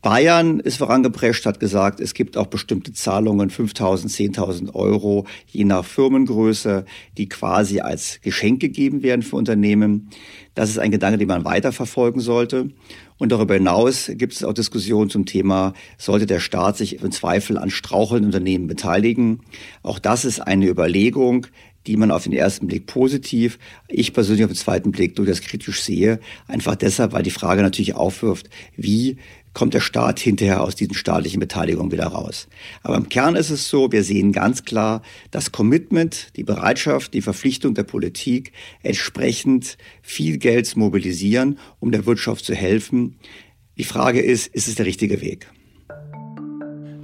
Bayern 0.00 0.60
ist 0.60 0.76
vorangeprescht, 0.76 1.44
hat 1.44 1.58
gesagt, 1.58 1.98
es 1.98 2.14
gibt 2.14 2.36
auch 2.36 2.46
bestimmte 2.46 2.92
Zahlungen, 2.92 3.50
5.000, 3.50 4.36
10.000 4.36 4.74
Euro, 4.74 5.26
je 5.46 5.64
nach 5.64 5.84
Firmengröße, 5.84 6.84
die 7.16 7.28
quasi 7.28 7.80
als 7.80 8.20
Geschenk 8.20 8.60
gegeben 8.60 9.02
werden 9.02 9.22
für 9.22 9.36
Unternehmen. 9.36 10.10
Das 10.54 10.70
ist 10.70 10.78
ein 10.78 10.92
Gedanke, 10.92 11.18
den 11.18 11.28
man 11.28 11.44
weiterverfolgen 11.44 12.20
sollte. 12.20 12.70
Und 13.18 13.32
darüber 13.32 13.54
hinaus 13.54 14.10
gibt 14.14 14.32
es 14.32 14.44
auch 14.44 14.52
Diskussionen 14.52 15.10
zum 15.10 15.26
Thema, 15.26 15.74
sollte 15.96 16.26
der 16.26 16.40
Staat 16.40 16.76
sich 16.76 17.02
im 17.02 17.10
Zweifel 17.10 17.58
an 17.58 17.70
strauchelnden 17.70 18.26
Unternehmen 18.26 18.68
beteiligen? 18.68 19.40
Auch 19.82 19.98
das 19.98 20.24
ist 20.24 20.40
eine 20.40 20.68
Überlegung, 20.68 21.46
die 21.88 21.96
man 21.96 22.10
auf 22.10 22.24
den 22.24 22.32
ersten 22.32 22.66
Blick 22.66 22.86
positiv, 22.86 23.58
ich 23.88 24.12
persönlich 24.12 24.44
auf 24.44 24.50
den 24.50 24.56
zweiten 24.56 24.92
Blick 24.92 25.16
durchaus 25.16 25.40
kritisch 25.40 25.82
sehe. 25.82 26.20
Einfach 26.46 26.76
deshalb, 26.76 27.12
weil 27.12 27.22
die 27.22 27.30
Frage 27.30 27.62
natürlich 27.62 27.94
aufwirft, 27.94 28.50
wie 28.76 29.16
kommt 29.54 29.74
der 29.74 29.80
Staat 29.80 30.20
hinterher 30.20 30.62
aus 30.62 30.74
diesen 30.74 30.94
staatlichen 30.94 31.40
Beteiligungen 31.40 31.92
wieder 31.92 32.06
raus. 32.06 32.48
Aber 32.82 32.96
im 32.96 33.08
Kern 33.08 33.36
ist 33.36 33.50
es 33.50 33.68
so, 33.68 33.90
wir 33.92 34.04
sehen 34.04 34.32
ganz 34.32 34.64
klar 34.64 35.02
das 35.30 35.52
Commitment, 35.52 36.36
die 36.36 36.44
Bereitschaft, 36.44 37.14
die 37.14 37.22
Verpflichtung 37.22 37.74
der 37.74 37.84
Politik, 37.84 38.52
entsprechend 38.82 39.78
viel 40.02 40.38
Geld 40.38 40.66
zu 40.66 40.78
mobilisieren, 40.78 41.58
um 41.80 41.90
der 41.90 42.06
Wirtschaft 42.06 42.44
zu 42.44 42.54
helfen. 42.54 43.16
Die 43.76 43.84
Frage 43.84 44.20
ist, 44.20 44.48
ist 44.48 44.68
es 44.68 44.74
der 44.76 44.86
richtige 44.86 45.20
Weg? 45.20 45.50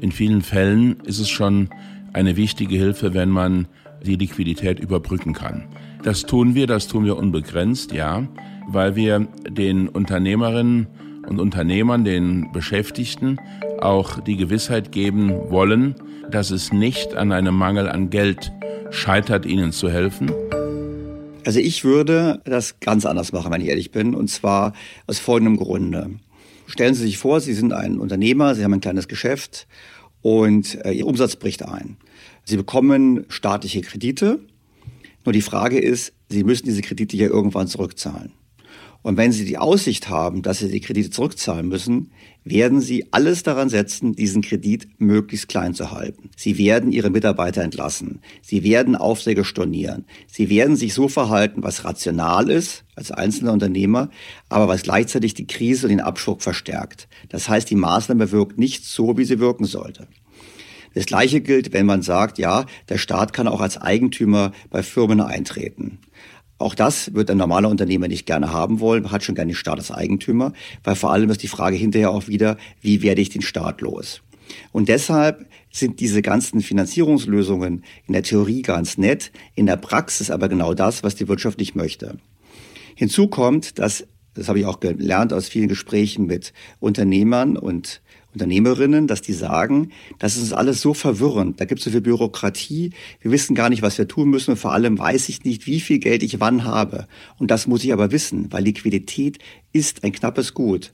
In 0.00 0.12
vielen 0.12 0.42
Fällen 0.42 1.00
ist 1.04 1.18
es 1.18 1.30
schon 1.30 1.70
eine 2.12 2.36
wichtige 2.36 2.76
Hilfe, 2.76 3.14
wenn 3.14 3.30
man 3.30 3.68
die 4.04 4.16
Liquidität 4.16 4.78
überbrücken 4.78 5.32
kann. 5.32 5.68
Das 6.02 6.22
tun 6.22 6.54
wir, 6.54 6.66
das 6.66 6.86
tun 6.86 7.04
wir 7.06 7.16
unbegrenzt, 7.16 7.92
ja, 7.92 8.28
weil 8.68 8.96
wir 8.96 9.26
den 9.48 9.88
Unternehmerinnen 9.88 10.86
und 11.28 11.40
Unternehmern, 11.40 12.04
den 12.04 12.50
Beschäftigten 12.52 13.38
auch 13.80 14.20
die 14.20 14.36
Gewissheit 14.36 14.92
geben 14.92 15.30
wollen, 15.50 15.94
dass 16.30 16.50
es 16.50 16.72
nicht 16.72 17.14
an 17.14 17.32
einem 17.32 17.54
Mangel 17.54 17.88
an 17.88 18.10
Geld 18.10 18.52
scheitert, 18.90 19.46
ihnen 19.46 19.72
zu 19.72 19.90
helfen. 19.90 20.30
Also 21.44 21.60
ich 21.60 21.84
würde 21.84 22.40
das 22.44 22.80
ganz 22.80 23.04
anders 23.04 23.32
machen, 23.32 23.52
wenn 23.52 23.60
ich 23.60 23.68
ehrlich 23.68 23.90
bin, 23.90 24.14
und 24.14 24.28
zwar 24.28 24.72
aus 25.06 25.18
folgendem 25.18 25.58
Grunde. 25.58 26.10
Stellen 26.66 26.94
Sie 26.94 27.02
sich 27.02 27.18
vor, 27.18 27.40
Sie 27.40 27.52
sind 27.52 27.72
ein 27.72 27.98
Unternehmer, 27.98 28.54
Sie 28.54 28.64
haben 28.64 28.72
ein 28.72 28.80
kleines 28.80 29.08
Geschäft 29.08 29.66
und 30.22 30.82
äh, 30.84 30.92
Ihr 30.92 31.06
Umsatz 31.06 31.36
bricht 31.36 31.62
ein. 31.62 31.98
Sie 32.44 32.56
bekommen 32.56 33.26
staatliche 33.28 33.82
Kredite. 33.82 34.40
Nur 35.24 35.32
die 35.32 35.42
Frage 35.42 35.78
ist, 35.78 36.14
Sie 36.28 36.44
müssen 36.44 36.64
diese 36.64 36.82
Kredite 36.82 37.16
ja 37.16 37.28
irgendwann 37.28 37.68
zurückzahlen. 37.68 38.32
Und 39.04 39.18
wenn 39.18 39.32
Sie 39.32 39.44
die 39.44 39.58
Aussicht 39.58 40.08
haben, 40.08 40.40
dass 40.40 40.60
Sie 40.60 40.70
die 40.70 40.80
Kredite 40.80 41.10
zurückzahlen 41.10 41.68
müssen, 41.68 42.10
werden 42.42 42.80
Sie 42.80 43.12
alles 43.12 43.42
daran 43.42 43.68
setzen, 43.68 44.14
diesen 44.14 44.40
Kredit 44.40 44.88
möglichst 44.98 45.46
klein 45.48 45.74
zu 45.74 45.90
halten. 45.90 46.30
Sie 46.38 46.56
werden 46.56 46.90
Ihre 46.90 47.10
Mitarbeiter 47.10 47.62
entlassen. 47.62 48.20
Sie 48.40 48.64
werden 48.64 48.96
Aufträge 48.96 49.44
stornieren. 49.44 50.06
Sie 50.26 50.48
werden 50.48 50.74
sich 50.74 50.94
so 50.94 51.08
verhalten, 51.08 51.62
was 51.62 51.84
rational 51.84 52.48
ist 52.48 52.84
als 52.94 53.10
einzelner 53.10 53.52
Unternehmer, 53.52 54.08
aber 54.48 54.68
was 54.68 54.84
gleichzeitig 54.84 55.34
die 55.34 55.46
Krise 55.46 55.84
und 55.86 55.90
den 55.90 56.00
Abschwung 56.00 56.40
verstärkt. 56.40 57.06
Das 57.28 57.46
heißt, 57.46 57.68
die 57.68 57.76
Maßnahme 57.76 58.32
wirkt 58.32 58.58
nicht 58.58 58.86
so, 58.86 59.18
wie 59.18 59.26
sie 59.26 59.38
wirken 59.38 59.66
sollte. 59.66 60.08
Das 60.94 61.04
Gleiche 61.04 61.42
gilt, 61.42 61.74
wenn 61.74 61.84
man 61.84 62.00
sagt, 62.00 62.38
ja, 62.38 62.64
der 62.88 62.98
Staat 62.98 63.34
kann 63.34 63.48
auch 63.48 63.60
als 63.60 63.76
Eigentümer 63.76 64.52
bei 64.70 64.82
Firmen 64.82 65.20
eintreten. 65.20 65.98
Auch 66.58 66.74
das 66.74 67.14
wird 67.14 67.30
ein 67.30 67.38
normaler 67.38 67.68
Unternehmer 67.68 68.08
nicht 68.08 68.26
gerne 68.26 68.52
haben 68.52 68.80
wollen, 68.80 69.10
hat 69.10 69.24
schon 69.24 69.34
gerne 69.34 69.52
den 69.52 69.56
Staat 69.56 69.78
als 69.78 69.90
Eigentümer, 69.90 70.52
weil 70.84 70.94
vor 70.94 71.12
allem 71.12 71.30
ist 71.30 71.42
die 71.42 71.48
Frage 71.48 71.76
hinterher 71.76 72.10
auch 72.10 72.28
wieder, 72.28 72.56
wie 72.80 73.02
werde 73.02 73.20
ich 73.20 73.30
den 73.30 73.42
Staat 73.42 73.80
los? 73.80 74.22
Und 74.72 74.88
deshalb 74.88 75.46
sind 75.70 76.00
diese 76.00 76.22
ganzen 76.22 76.60
Finanzierungslösungen 76.60 77.84
in 78.06 78.12
der 78.12 78.22
Theorie 78.22 78.62
ganz 78.62 78.98
nett, 78.98 79.32
in 79.54 79.66
der 79.66 79.76
Praxis 79.76 80.30
aber 80.30 80.48
genau 80.48 80.74
das, 80.74 81.02
was 81.02 81.16
die 81.16 81.28
Wirtschaft 81.28 81.58
nicht 81.58 81.74
möchte. 81.74 82.18
Hinzu 82.94 83.26
kommt, 83.26 83.78
dass, 83.78 84.06
das 84.34 84.48
habe 84.48 84.60
ich 84.60 84.66
auch 84.66 84.80
gelernt 84.80 85.32
aus 85.32 85.48
vielen 85.48 85.68
Gesprächen 85.68 86.26
mit 86.26 86.52
Unternehmern 86.78 87.56
und 87.56 88.02
Unternehmerinnen, 88.34 89.06
dass 89.06 89.22
die 89.22 89.32
sagen, 89.32 89.92
das 90.18 90.36
ist 90.36 90.52
alles 90.52 90.80
so 90.80 90.92
verwirrend, 90.92 91.60
da 91.60 91.64
gibt 91.64 91.78
es 91.78 91.84
so 91.84 91.90
viel 91.90 92.00
Bürokratie, 92.00 92.90
wir 93.20 93.30
wissen 93.30 93.54
gar 93.54 93.70
nicht, 93.70 93.82
was 93.82 93.96
wir 93.96 94.08
tun 94.08 94.28
müssen 94.28 94.52
und 94.52 94.56
vor 94.56 94.72
allem 94.72 94.98
weiß 94.98 95.28
ich 95.28 95.44
nicht, 95.44 95.66
wie 95.66 95.80
viel 95.80 95.98
Geld 95.98 96.22
ich 96.22 96.40
wann 96.40 96.64
habe. 96.64 97.06
Und 97.38 97.50
das 97.50 97.66
muss 97.66 97.84
ich 97.84 97.92
aber 97.92 98.12
wissen, 98.12 98.52
weil 98.52 98.64
Liquidität 98.64 99.38
ist 99.72 100.04
ein 100.04 100.12
knappes 100.12 100.52
Gut. 100.52 100.92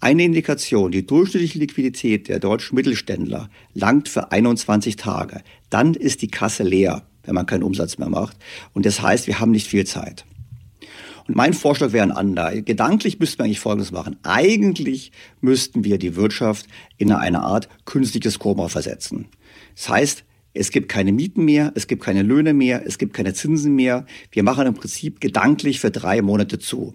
Eine 0.00 0.24
Indikation, 0.24 0.90
die 0.90 1.06
durchschnittliche 1.06 1.58
Liquidität 1.58 2.28
der 2.28 2.40
deutschen 2.40 2.74
Mittelständler 2.74 3.50
langt 3.72 4.08
für 4.08 4.32
21 4.32 4.96
Tage. 4.96 5.42
Dann 5.68 5.94
ist 5.94 6.22
die 6.22 6.28
Kasse 6.28 6.64
leer, 6.64 7.02
wenn 7.22 7.34
man 7.34 7.46
keinen 7.46 7.62
Umsatz 7.62 7.98
mehr 7.98 8.08
macht. 8.08 8.36
Und 8.72 8.84
das 8.84 9.00
heißt, 9.00 9.28
wir 9.28 9.38
haben 9.38 9.52
nicht 9.52 9.68
viel 9.68 9.86
Zeit. 9.86 10.24
Mein 11.34 11.52
Vorschlag 11.52 11.92
wäre 11.92 12.04
ein 12.04 12.12
anderer. 12.12 12.62
Gedanklich 12.62 13.18
müssten 13.18 13.38
wir 13.38 13.44
eigentlich 13.44 13.60
Folgendes 13.60 13.92
machen. 13.92 14.16
Eigentlich 14.22 15.12
müssten 15.40 15.84
wir 15.84 15.98
die 15.98 16.16
Wirtschaft 16.16 16.66
in 16.98 17.12
eine 17.12 17.42
Art 17.42 17.68
künstliches 17.84 18.38
Koma 18.38 18.68
versetzen. 18.68 19.28
Das 19.74 19.88
heißt, 19.88 20.24
es 20.52 20.70
gibt 20.70 20.88
keine 20.88 21.12
Mieten 21.12 21.44
mehr, 21.44 21.72
es 21.76 21.86
gibt 21.86 22.02
keine 22.02 22.22
Löhne 22.22 22.54
mehr, 22.54 22.84
es 22.84 22.98
gibt 22.98 23.14
keine 23.14 23.34
Zinsen 23.34 23.74
mehr. 23.74 24.06
Wir 24.32 24.42
machen 24.42 24.66
im 24.66 24.74
Prinzip 24.74 25.20
gedanklich 25.20 25.78
für 25.80 25.90
drei 25.90 26.22
Monate 26.22 26.58
zu. 26.58 26.94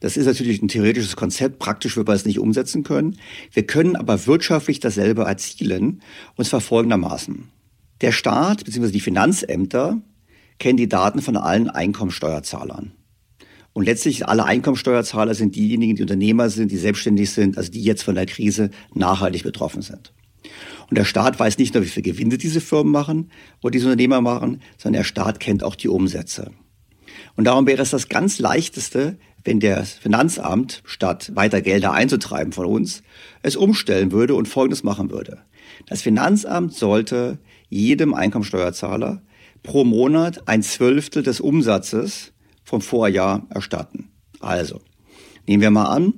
Das 0.00 0.16
ist 0.16 0.26
natürlich 0.26 0.60
ein 0.60 0.68
theoretisches 0.68 1.16
Konzept, 1.16 1.58
praktisch 1.58 1.96
wird 1.96 2.06
man 2.06 2.16
es 2.16 2.26
nicht 2.26 2.38
umsetzen 2.38 2.82
können. 2.82 3.18
Wir 3.52 3.66
können 3.66 3.96
aber 3.96 4.26
wirtschaftlich 4.26 4.80
dasselbe 4.80 5.22
erzielen, 5.22 6.02
und 6.34 6.44
zwar 6.44 6.60
folgendermaßen. 6.60 7.48
Der 8.02 8.12
Staat 8.12 8.64
bzw. 8.64 8.90
die 8.90 9.00
Finanzämter 9.00 10.02
kennen 10.58 10.76
die 10.76 10.88
Daten 10.88 11.22
von 11.22 11.36
allen 11.36 11.70
Einkommensteuerzahlern. 11.70 12.92
Und 13.76 13.84
letztlich 13.84 14.26
alle 14.26 14.46
Einkommensteuerzahler 14.46 15.34
sind 15.34 15.54
diejenigen, 15.54 15.96
die 15.96 16.02
Unternehmer 16.02 16.48
sind, 16.48 16.72
die 16.72 16.78
selbstständig 16.78 17.28
sind, 17.28 17.58
also 17.58 17.70
die 17.70 17.82
jetzt 17.82 18.04
von 18.04 18.14
der 18.14 18.24
Krise 18.24 18.70
nachhaltig 18.94 19.42
betroffen 19.42 19.82
sind. 19.82 20.14
Und 20.88 20.96
der 20.96 21.04
Staat 21.04 21.38
weiß 21.38 21.58
nicht 21.58 21.74
nur, 21.74 21.82
wie 21.84 21.88
viel 21.88 22.02
Gewinne 22.02 22.38
diese 22.38 22.62
Firmen 22.62 22.90
machen 22.90 23.30
oder 23.62 23.72
diese 23.72 23.84
Unternehmer 23.84 24.22
machen, 24.22 24.62
sondern 24.78 25.00
der 25.00 25.04
Staat 25.04 25.40
kennt 25.40 25.62
auch 25.62 25.74
die 25.74 25.90
Umsätze. 25.90 26.52
Und 27.36 27.44
darum 27.44 27.66
wäre 27.66 27.82
es 27.82 27.90
das 27.90 28.08
ganz 28.08 28.38
leichteste, 28.38 29.18
wenn 29.44 29.60
der 29.60 29.84
Finanzamt, 29.84 30.80
statt 30.86 31.32
weiter 31.34 31.60
Gelder 31.60 31.92
einzutreiben 31.92 32.54
von 32.54 32.64
uns, 32.64 33.02
es 33.42 33.56
umstellen 33.56 34.10
würde 34.10 34.36
und 34.36 34.48
Folgendes 34.48 34.84
machen 34.84 35.10
würde. 35.10 35.42
Das 35.86 36.00
Finanzamt 36.00 36.72
sollte 36.72 37.40
jedem 37.68 38.14
Einkommensteuerzahler 38.14 39.20
pro 39.62 39.84
Monat 39.84 40.48
ein 40.48 40.62
Zwölftel 40.62 41.22
des 41.22 41.40
Umsatzes 41.42 42.32
vom 42.66 42.82
Vorjahr 42.82 43.46
erstatten. 43.48 44.10
Also, 44.40 44.80
nehmen 45.46 45.62
wir 45.62 45.70
mal 45.70 45.86
an, 45.86 46.12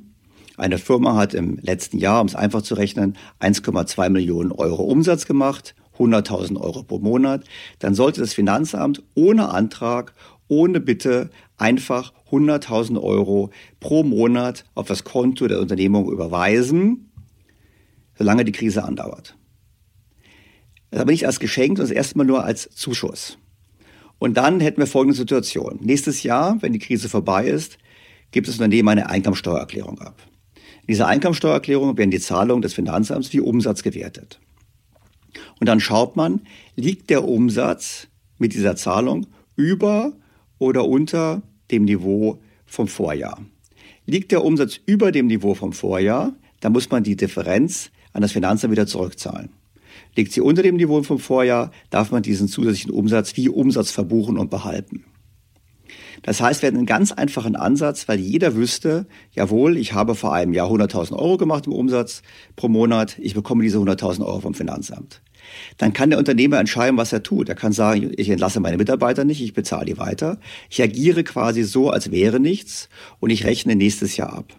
Eine 0.56 0.78
Firma 0.78 1.14
hat 1.14 1.34
im 1.34 1.56
letzten 1.58 1.98
Jahr, 1.98 2.20
um 2.20 2.26
es 2.26 2.34
einfach 2.34 2.62
zu 2.62 2.74
rechnen, 2.74 3.16
1,2 3.38 4.08
Millionen 4.10 4.50
Euro 4.50 4.82
Umsatz 4.82 5.24
gemacht, 5.24 5.76
100.000 5.98 6.60
Euro 6.60 6.82
pro 6.82 6.98
Monat. 6.98 7.44
Dann 7.78 7.94
sollte 7.94 8.20
das 8.20 8.34
Finanzamt 8.34 9.04
ohne 9.14 9.50
Antrag, 9.50 10.14
ohne 10.48 10.80
Bitte 10.80 11.30
einfach 11.58 12.12
100.000 12.32 13.00
Euro 13.00 13.50
pro 13.78 14.02
Monat 14.02 14.64
auf 14.74 14.88
das 14.88 15.04
Konto 15.04 15.46
der 15.46 15.60
Unternehmung 15.60 16.10
überweisen, 16.10 17.12
solange 18.16 18.44
die 18.44 18.52
Krise 18.52 18.82
andauert. 18.82 19.36
Das 20.90 21.02
aber 21.02 21.12
nicht 21.12 21.26
als 21.26 21.38
Geschenk, 21.38 21.78
sondern 21.78 21.96
erstmal 21.96 22.26
nur 22.26 22.42
als 22.42 22.68
Zuschuss. 22.70 23.38
Und 24.18 24.36
dann 24.36 24.60
hätten 24.60 24.80
wir 24.80 24.86
folgende 24.86 25.16
Situation. 25.16 25.78
Nächstes 25.80 26.22
Jahr, 26.22 26.56
wenn 26.60 26.72
die 26.72 26.78
Krise 26.78 27.08
vorbei 27.08 27.46
ist, 27.46 27.78
gibt 28.30 28.48
das 28.48 28.56
Unternehmen 28.56 28.88
eine 28.88 29.08
Einkommensteuererklärung 29.08 30.00
ab. 30.00 30.16
In 30.82 30.92
dieser 30.92 31.06
Einkommensteuererklärung 31.06 31.96
werden 31.96 32.10
die 32.10 32.20
Zahlungen 32.20 32.62
des 32.62 32.74
Finanzamts 32.74 33.32
wie 33.32 33.40
Umsatz 33.40 33.82
gewertet. 33.82 34.40
Und 35.60 35.68
dann 35.68 35.80
schaut 35.80 36.16
man, 36.16 36.40
liegt 36.76 37.10
der 37.10 37.24
Umsatz 37.24 38.08
mit 38.38 38.54
dieser 38.54 38.76
Zahlung 38.76 39.26
über 39.56 40.12
oder 40.58 40.86
unter 40.86 41.42
dem 41.70 41.84
Niveau 41.84 42.40
vom 42.66 42.88
Vorjahr. 42.88 43.40
Liegt 44.06 44.32
der 44.32 44.44
Umsatz 44.44 44.80
über 44.86 45.12
dem 45.12 45.26
Niveau 45.26 45.54
vom 45.54 45.72
Vorjahr, 45.72 46.32
dann 46.60 46.72
muss 46.72 46.90
man 46.90 47.02
die 47.02 47.16
Differenz 47.16 47.90
an 48.12 48.22
das 48.22 48.32
Finanzamt 48.32 48.72
wieder 48.72 48.86
zurückzahlen. 48.86 49.50
Liegt 50.16 50.32
sie 50.32 50.40
unter 50.40 50.62
dem 50.62 50.76
Niveau 50.76 51.02
vom 51.02 51.18
Vorjahr, 51.18 51.70
darf 51.90 52.10
man 52.10 52.22
diesen 52.22 52.48
zusätzlichen 52.48 52.90
Umsatz 52.90 53.36
wie 53.36 53.48
Umsatz 53.48 53.90
verbuchen 53.90 54.38
und 54.38 54.50
behalten. 54.50 55.04
Das 56.22 56.40
heißt, 56.40 56.62
wir 56.62 56.66
hatten 56.66 56.78
einen 56.78 56.86
ganz 56.86 57.12
einfachen 57.12 57.56
Ansatz, 57.56 58.08
weil 58.08 58.18
jeder 58.18 58.54
wüsste, 58.54 59.06
jawohl, 59.32 59.76
ich 59.76 59.92
habe 59.92 60.14
vor 60.14 60.34
einem 60.34 60.52
Jahr 60.52 60.68
100.000 60.68 61.12
Euro 61.12 61.36
gemacht 61.36 61.66
im 61.66 61.72
Umsatz 61.72 62.22
pro 62.56 62.68
Monat, 62.68 63.16
ich 63.18 63.34
bekomme 63.34 63.62
diese 63.62 63.78
100.000 63.78 64.24
Euro 64.24 64.40
vom 64.40 64.54
Finanzamt. 64.54 65.22
Dann 65.78 65.92
kann 65.92 66.10
der 66.10 66.18
Unternehmer 66.18 66.58
entscheiden, 66.58 66.98
was 66.98 67.12
er 67.12 67.22
tut. 67.22 67.48
Er 67.48 67.54
kann 67.54 67.72
sagen, 67.72 68.12
ich 68.16 68.28
entlasse 68.28 68.60
meine 68.60 68.76
Mitarbeiter 68.76 69.24
nicht, 69.24 69.40
ich 69.40 69.54
bezahle 69.54 69.86
die 69.86 69.98
weiter. 69.98 70.38
Ich 70.68 70.82
agiere 70.82 71.24
quasi 71.24 71.62
so, 71.62 71.90
als 71.90 72.10
wäre 72.10 72.40
nichts 72.40 72.88
und 73.20 73.30
ich 73.30 73.44
rechne 73.44 73.76
nächstes 73.76 74.16
Jahr 74.16 74.32
ab 74.32 74.58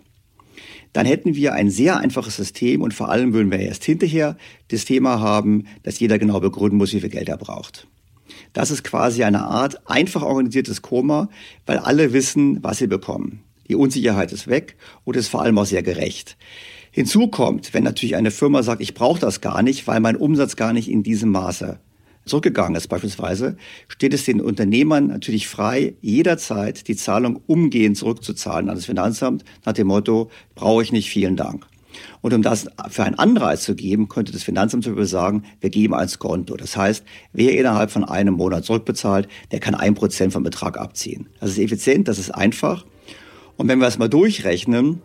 dann 0.93 1.05
hätten 1.05 1.35
wir 1.35 1.53
ein 1.53 1.69
sehr 1.69 1.97
einfaches 1.97 2.35
System 2.35 2.81
und 2.81 2.93
vor 2.93 3.09
allem 3.09 3.33
würden 3.33 3.51
wir 3.51 3.59
erst 3.59 3.83
hinterher 3.83 4.37
das 4.69 4.85
Thema 4.85 5.19
haben, 5.19 5.65
dass 5.83 5.99
jeder 5.99 6.17
genau 6.17 6.39
begründen 6.39 6.77
muss, 6.77 6.93
wie 6.93 7.01
viel 7.01 7.09
Geld 7.09 7.29
er 7.29 7.37
braucht. 7.37 7.87
Das 8.53 8.71
ist 8.71 8.83
quasi 8.83 9.23
eine 9.23 9.43
Art 9.43 9.87
einfach 9.89 10.21
organisiertes 10.21 10.81
Koma, 10.81 11.29
weil 11.65 11.77
alle 11.77 12.13
wissen, 12.13 12.63
was 12.63 12.79
sie 12.79 12.87
bekommen. 12.87 13.43
Die 13.67 13.75
Unsicherheit 13.75 14.31
ist 14.31 14.47
weg 14.47 14.75
und 15.03 15.15
ist 15.15 15.27
vor 15.27 15.41
allem 15.41 15.57
auch 15.59 15.65
sehr 15.65 15.83
gerecht. 15.83 16.37
Hinzu 16.91 17.27
kommt, 17.27 17.73
wenn 17.73 17.83
natürlich 17.83 18.15
eine 18.15 18.31
Firma 18.31 18.63
sagt, 18.63 18.81
ich 18.81 18.95
brauche 18.95 19.19
das 19.19 19.41
gar 19.41 19.61
nicht, 19.61 19.85
weil 19.87 19.99
mein 19.99 20.15
Umsatz 20.15 20.55
gar 20.55 20.73
nicht 20.73 20.89
in 20.89 21.03
diesem 21.03 21.29
Maße 21.29 21.79
zurückgegangen 22.29 22.75
ist 22.75 22.87
beispielsweise, 22.87 23.57
steht 23.87 24.13
es 24.13 24.25
den 24.25 24.41
Unternehmern 24.41 25.07
natürlich 25.07 25.47
frei, 25.47 25.95
jederzeit 26.01 26.87
die 26.87 26.95
Zahlung 26.95 27.41
umgehend 27.47 27.97
zurückzuzahlen 27.97 28.69
an 28.69 28.75
das 28.75 28.85
Finanzamt 28.85 29.43
nach 29.65 29.73
dem 29.73 29.87
Motto, 29.87 30.29
brauche 30.55 30.83
ich 30.83 30.91
nicht, 30.91 31.09
vielen 31.09 31.35
Dank. 31.35 31.65
Und 32.21 32.33
um 32.33 32.41
das 32.41 32.67
für 32.89 33.03
einen 33.03 33.17
Anreiz 33.17 33.63
zu 33.63 33.75
geben, 33.75 34.07
könnte 34.09 34.31
das 34.31 34.43
Finanzamt 34.43 34.83
zum 34.83 34.93
Beispiel 34.93 35.07
sagen, 35.07 35.43
wir 35.59 35.69
geben 35.69 35.93
ein 35.93 36.07
Konto. 36.19 36.55
Das 36.55 36.77
heißt, 36.77 37.03
wer 37.33 37.57
innerhalb 37.57 37.91
von 37.91 38.03
einem 38.03 38.35
Monat 38.35 38.65
zurückbezahlt, 38.65 39.27
der 39.51 39.59
kann 39.59 39.75
ein 39.75 39.95
Prozent 39.95 40.33
vom 40.33 40.43
Betrag 40.43 40.77
abziehen. 40.77 41.27
Das 41.39 41.51
ist 41.51 41.59
effizient, 41.59 42.07
das 42.07 42.19
ist 42.19 42.31
einfach. 42.31 42.85
Und 43.57 43.67
wenn 43.67 43.79
wir 43.79 43.87
es 43.87 43.97
mal 43.97 44.07
durchrechnen, 44.07 45.01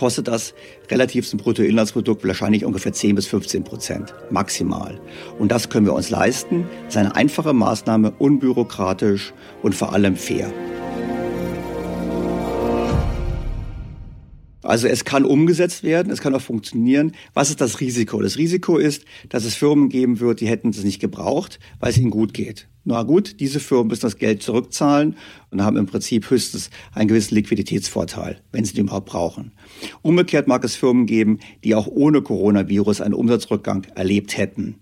kostet 0.00 0.28
das 0.28 0.54
relativ 0.90 1.28
zum 1.28 1.38
Bruttoinlandsprodukt 1.38 2.26
wahrscheinlich 2.26 2.64
ungefähr 2.64 2.94
10 2.94 3.16
bis 3.16 3.26
15 3.26 3.64
Prozent 3.64 4.14
maximal. 4.30 4.98
Und 5.38 5.52
das 5.52 5.68
können 5.68 5.84
wir 5.84 5.92
uns 5.92 6.08
leisten. 6.08 6.66
Das 6.86 6.94
ist 6.94 6.96
eine 6.96 7.14
einfache 7.16 7.52
Maßnahme, 7.52 8.14
unbürokratisch 8.18 9.34
und 9.62 9.74
vor 9.74 9.92
allem 9.92 10.16
fair. 10.16 10.50
Also 14.62 14.88
es 14.88 15.04
kann 15.04 15.24
umgesetzt 15.24 15.82
werden, 15.82 16.12
es 16.12 16.20
kann 16.20 16.34
auch 16.34 16.40
funktionieren. 16.40 17.12
Was 17.34 17.50
ist 17.50 17.60
das 17.60 17.80
Risiko? 17.80 18.20
Das 18.20 18.36
Risiko 18.36 18.76
ist, 18.76 19.04
dass 19.28 19.44
es 19.44 19.54
Firmen 19.54 19.88
geben 19.88 20.20
wird, 20.20 20.40
die 20.40 20.48
hätten 20.48 20.70
es 20.70 20.84
nicht 20.84 21.00
gebraucht, 21.00 21.58
weil 21.78 21.90
es 21.90 21.98
ihnen 21.98 22.10
gut 22.10 22.34
geht. 22.34 22.68
Na 22.84 23.02
gut, 23.02 23.40
diese 23.40 23.60
Firmen 23.60 23.88
müssen 23.88 24.02
das 24.02 24.16
Geld 24.16 24.42
zurückzahlen 24.42 25.16
und 25.50 25.62
haben 25.62 25.76
im 25.76 25.86
Prinzip 25.86 26.30
höchstens 26.30 26.70
einen 26.92 27.08
gewissen 27.08 27.34
Liquiditätsvorteil, 27.34 28.40
wenn 28.52 28.64
sie 28.64 28.74
den 28.74 28.86
überhaupt 28.86 29.10
brauchen. 29.10 29.52
Umgekehrt 30.02 30.48
mag 30.48 30.64
es 30.64 30.76
Firmen 30.76 31.06
geben, 31.06 31.40
die 31.62 31.74
auch 31.74 31.86
ohne 31.86 32.22
Coronavirus 32.22 33.02
einen 33.02 33.14
Umsatzrückgang 33.14 33.86
erlebt 33.94 34.36
hätten. 34.36 34.76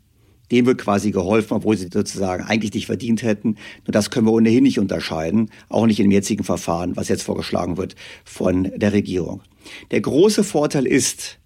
Dem 0.51 0.67
wird 0.67 0.79
quasi 0.79 1.11
geholfen, 1.11 1.55
obwohl 1.55 1.77
sie 1.77 1.89
sozusagen 1.93 2.45
eigentlich 2.45 2.75
nicht 2.75 2.87
verdient 2.87 3.23
hätten. 3.23 3.57
Nur 3.87 3.93
das 3.93 4.11
können 4.11 4.27
wir 4.27 4.33
ohnehin 4.33 4.65
nicht 4.65 4.79
unterscheiden, 4.79 5.51
auch 5.69 5.87
nicht 5.87 6.01
im 6.01 6.11
jetzigen 6.11 6.45
Verfahren, 6.45 6.97
was 6.97 7.09
jetzt 7.09 7.23
vorgeschlagen 7.23 7.77
wird 7.77 7.95
von 8.25 8.71
der 8.77 8.93
Regierung. 8.93 9.43
Der 9.91 10.01
große 10.01 10.45
Vorteil 10.45 10.87
ist, 10.87 11.39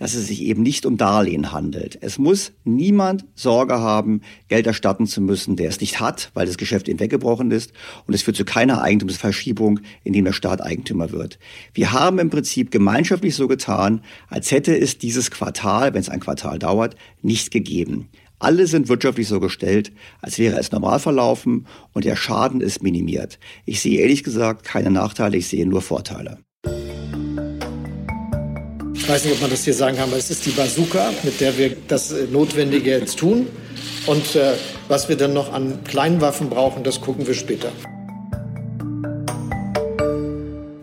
dass 0.00 0.14
es 0.14 0.28
sich 0.28 0.42
eben 0.44 0.62
nicht 0.62 0.86
um 0.86 0.96
Darlehen 0.96 1.52
handelt. 1.52 1.98
Es 2.00 2.16
muss 2.16 2.52
niemand 2.64 3.26
Sorge 3.34 3.80
haben, 3.80 4.22
Geld 4.48 4.66
erstatten 4.66 5.06
zu 5.06 5.20
müssen, 5.20 5.56
der 5.56 5.68
es 5.68 5.78
nicht 5.78 6.00
hat, 6.00 6.30
weil 6.32 6.46
das 6.46 6.56
Geschäft 6.56 6.88
ihm 6.88 6.98
weggebrochen 6.98 7.50
ist. 7.50 7.74
Und 8.06 8.14
es 8.14 8.22
führt 8.22 8.38
zu 8.38 8.46
keiner 8.46 8.80
Eigentumsverschiebung, 8.80 9.80
indem 10.02 10.24
der 10.24 10.32
Staat 10.32 10.62
Eigentümer 10.62 11.12
wird. 11.12 11.38
Wir 11.74 11.92
haben 11.92 12.18
im 12.18 12.30
Prinzip 12.30 12.70
gemeinschaftlich 12.70 13.34
so 13.34 13.46
getan, 13.46 14.02
als 14.28 14.50
hätte 14.50 14.74
es 14.74 14.96
dieses 14.96 15.30
Quartal, 15.30 15.92
wenn 15.92 16.00
es 16.00 16.08
ein 16.08 16.20
Quartal 16.20 16.58
dauert, 16.58 16.96
nicht 17.20 17.50
gegeben. 17.50 18.08
Alle 18.40 18.66
sind 18.66 18.88
wirtschaftlich 18.88 19.28
so 19.28 19.38
gestellt, 19.38 19.92
als 20.22 20.38
wäre 20.38 20.58
es 20.58 20.72
normal 20.72 20.98
verlaufen 20.98 21.66
und 21.92 22.06
der 22.06 22.16
Schaden 22.16 22.62
ist 22.62 22.82
minimiert. 22.82 23.38
Ich 23.66 23.82
sehe 23.82 24.00
ehrlich 24.00 24.24
gesagt 24.24 24.64
keine 24.64 24.90
Nachteile, 24.90 25.36
ich 25.36 25.46
sehe 25.46 25.66
nur 25.66 25.82
Vorteile. 25.82 26.38
Ich 28.94 29.08
weiß 29.08 29.24
nicht, 29.24 29.34
ob 29.34 29.42
man 29.42 29.50
das 29.50 29.64
hier 29.64 29.74
sagen 29.74 29.98
kann, 29.98 30.08
aber 30.08 30.16
es 30.16 30.30
ist 30.30 30.46
die 30.46 30.52
Bazooka, 30.52 31.12
mit 31.22 31.38
der 31.40 31.58
wir 31.58 31.76
das 31.86 32.12
äh, 32.12 32.26
Notwendige 32.30 32.92
jetzt 32.92 33.18
tun. 33.18 33.46
Und 34.06 34.34
äh, 34.36 34.54
was 34.88 35.10
wir 35.10 35.16
dann 35.16 35.34
noch 35.34 35.52
an 35.52 35.84
kleinen 35.84 36.22
Waffen 36.22 36.48
brauchen, 36.48 36.82
das 36.82 37.02
gucken 37.02 37.26
wir 37.26 37.34
später. 37.34 37.70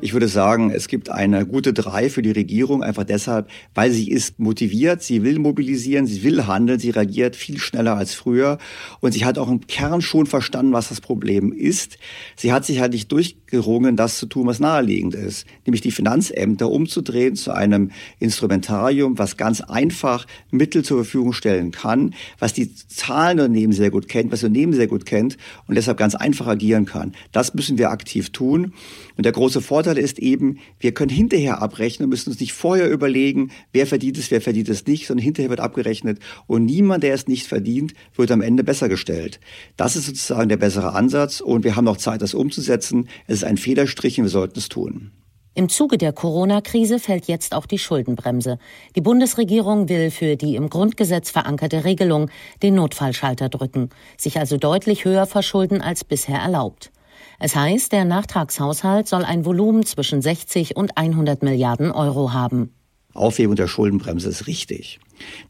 Ich 0.08 0.14
würde 0.14 0.30
sagen, 0.30 0.72
es 0.72 0.88
gibt 0.88 1.10
eine 1.10 1.46
gute 1.46 1.74
Drei 1.74 2.10
für 2.10 2.22
die 2.22 2.32
Regierung, 2.32 2.82
einfach 2.82 3.04
deshalb, 3.04 3.50
weil 3.76 3.92
sie 3.92 4.10
ist 4.10 4.40
motiviert, 4.40 5.04
sie 5.04 5.22
will 5.22 5.38
mobilisieren, 5.38 6.08
sie 6.08 6.24
will 6.24 6.48
handeln, 6.48 6.80
sie 6.80 6.92
reagiert 6.92 7.36
viel 7.36 7.58
schneller 7.58 7.98
als 7.98 8.14
früher 8.14 8.58
und 9.02 9.12
sie 9.12 9.26
hat 9.26 9.38
auch 9.38 9.50
im 9.50 9.68
Kern 9.68 10.02
schon 10.02 10.26
verstanden, 10.26 10.72
was 10.72 10.88
das 10.88 11.02
Problem 11.02 11.52
ist. 11.52 11.98
Sie 12.38 12.54
hat 12.54 12.64
sich 12.66 12.80
halt 12.80 12.94
nicht 12.94 13.12
durchgerungen, 13.48 13.96
das 13.96 14.18
zu 14.18 14.26
tun, 14.26 14.48
was 14.48 14.60
naheliegend 14.60 15.16
ist, 15.16 15.46
nämlich 15.66 15.82
die 15.82 15.92
Finanzämter 15.92 16.70
umzudrehen 16.70 17.36
zu 17.36 17.52
einem 17.52 17.92
Instrumentarium, 18.20 19.18
was 19.18 19.38
ganz 19.38 19.62
einfach 19.62 20.26
Mittel 20.52 20.84
zur 20.84 20.98
Verfügung 21.04 21.34
stellen 21.34 21.72
kann, 21.72 22.14
was 22.40 22.54
die 22.54 22.74
Zahlenunternehmen 22.74 23.74
sehr 23.74 23.90
gut 23.90 24.08
kennt, 24.08 24.32
was 24.32 24.44
Unternehmen 24.44 24.74
sehr 24.74 24.88
gut 24.88 25.06
kennt 25.06 25.38
und 25.68 25.76
deshalb 25.76 25.98
ganz 25.98 26.16
einfach 26.16 26.48
agieren 26.48 26.86
kann. 26.86 27.14
Das 27.32 27.54
müssen 27.54 27.78
wir 27.78 27.90
aktiv 27.92 28.32
tun. 28.32 28.74
Und 29.16 29.26
der 29.26 29.32
große 29.32 29.62
Vorteil 29.62 29.98
ist 29.98 30.20
eben, 30.20 30.60
wir 30.80 30.94
können 30.94 31.10
hinterher 31.10 31.62
abrechnen 31.62 32.06
und 32.06 32.10
müssen 32.12 32.30
uns 32.30 32.40
nicht 32.40 32.54
vorher 32.54 32.90
überlegen, 32.90 33.52
wer 33.74 33.88
verdient 33.88 34.18
es, 34.18 34.30
wer 34.30 34.42
verdient 34.42 34.70
es 34.70 34.86
nicht, 34.86 35.08
sondern 35.08 35.24
hinterher 35.24 35.50
wird 35.50 35.60
abgerechnet 35.60 36.20
und 36.46 36.66
niemand, 36.66 37.04
der 37.04 37.14
es 37.14 37.28
nicht 37.28 37.48
verdient, 37.48 37.94
wird 38.16 38.32
am 38.32 38.42
Ende 38.42 38.64
besser 38.64 38.90
gestellt. 38.90 39.40
Das 39.76 39.96
ist 39.96 40.06
sozusagen 40.06 40.50
der 40.50 40.58
bessere 40.58 40.94
Ansatz 40.94 41.42
und 41.42 41.64
wir 41.64 41.76
haben 41.76 41.86
noch 41.86 41.98
Zeit, 41.98 42.22
das 42.22 42.34
umzusetzen. 42.34 43.08
Es 43.26 43.37
ist 43.38 43.44
ein 43.44 43.58
Federstrich 43.58 44.18
und 44.20 44.26
wir 44.26 44.30
sollten 44.30 44.60
es 44.60 44.70
tun. 44.70 45.12
Im 45.54 45.70
Zuge 45.70 45.98
der 45.98 46.14
Corona-Krise 46.14 47.00
fällt 47.00 47.28
jetzt 47.28 47.56
auch 47.56 47.66
die 47.66 47.80
Schuldenbremse. 47.80 48.60
Die 48.96 49.02
Bundesregierung 49.02 49.90
will 49.90 50.12
für 50.12 50.36
die 50.36 50.56
im 50.56 50.70
Grundgesetz 50.70 51.32
verankerte 51.32 51.84
Regelung 51.84 52.30
den 52.62 52.76
Notfallschalter 52.76 53.50
drücken, 53.50 53.90
sich 54.18 54.38
also 54.38 54.58
deutlich 54.58 55.04
höher 55.04 55.26
verschulden 55.26 55.82
als 55.82 56.04
bisher 56.04 56.38
erlaubt. 56.38 56.92
Es 57.40 57.56
heißt, 57.56 57.92
der 57.92 58.06
Nachtragshaushalt 58.06 59.08
soll 59.08 59.24
ein 59.24 59.46
Volumen 59.46 59.84
zwischen 59.84 60.22
60 60.22 60.76
und 60.76 60.96
100 60.96 61.42
Milliarden 61.42 61.92
Euro 61.92 62.34
haben. 62.34 62.74
Aufhebung 63.18 63.56
der 63.56 63.68
Schuldenbremse 63.68 64.30
ist 64.30 64.48
richtig. 64.48 65.00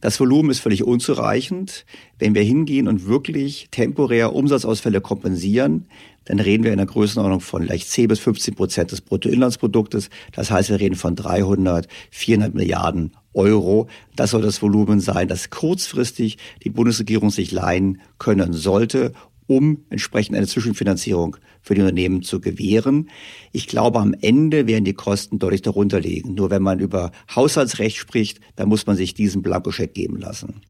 Das 0.00 0.18
Volumen 0.18 0.50
ist 0.50 0.60
völlig 0.60 0.84
unzureichend. 0.84 1.84
Wenn 2.18 2.34
wir 2.34 2.42
hingehen 2.42 2.88
und 2.88 3.06
wirklich 3.06 3.68
temporär 3.70 4.34
Umsatzausfälle 4.34 5.00
kompensieren, 5.00 5.86
dann 6.24 6.40
reden 6.40 6.64
wir 6.64 6.72
in 6.72 6.78
der 6.78 6.86
Größenordnung 6.86 7.40
von 7.40 7.62
vielleicht 7.62 7.88
10 7.88 8.08
bis 8.08 8.18
15 8.20 8.54
Prozent 8.54 8.92
des 8.92 9.00
Bruttoinlandsproduktes. 9.00 10.10
Das 10.32 10.50
heißt, 10.50 10.68
wir 10.70 10.80
reden 10.80 10.94
von 10.94 11.16
300, 11.16 11.88
400 12.10 12.54
Milliarden 12.54 13.12
Euro. 13.32 13.88
Das 14.14 14.30
soll 14.30 14.42
das 14.42 14.60
Volumen 14.60 15.00
sein, 15.00 15.28
das 15.28 15.48
kurzfristig 15.50 16.36
die 16.64 16.70
Bundesregierung 16.70 17.30
sich 17.30 17.50
leihen 17.50 18.00
können 18.18 18.52
sollte, 18.52 19.12
um 19.48 19.84
entsprechend 19.90 20.36
eine 20.36 20.46
Zwischenfinanzierung 20.46 21.36
für 21.60 21.74
die 21.74 21.80
Unternehmen 21.80 22.22
zu 22.22 22.40
gewähren. 22.40 23.10
Ich 23.50 23.66
glaube, 23.66 23.98
am 23.98 24.14
Ende 24.20 24.68
werden 24.68 24.84
die 24.84 24.94
Kosten 24.94 25.40
deutlich 25.40 25.62
darunter 25.62 25.98
liegen. 25.98 26.34
Nur 26.34 26.50
wenn 26.50 26.62
man 26.62 26.78
über 26.78 27.10
Haushaltsrecht 27.34 27.96
spricht, 27.96 28.38
dann 28.54 28.68
muss 28.68 28.86
man 28.86 28.96
sich 28.96 29.14
diesen 29.14 29.42
Blankoscheck 29.42 29.94
geben 29.94 30.18
lassen. 30.18 30.60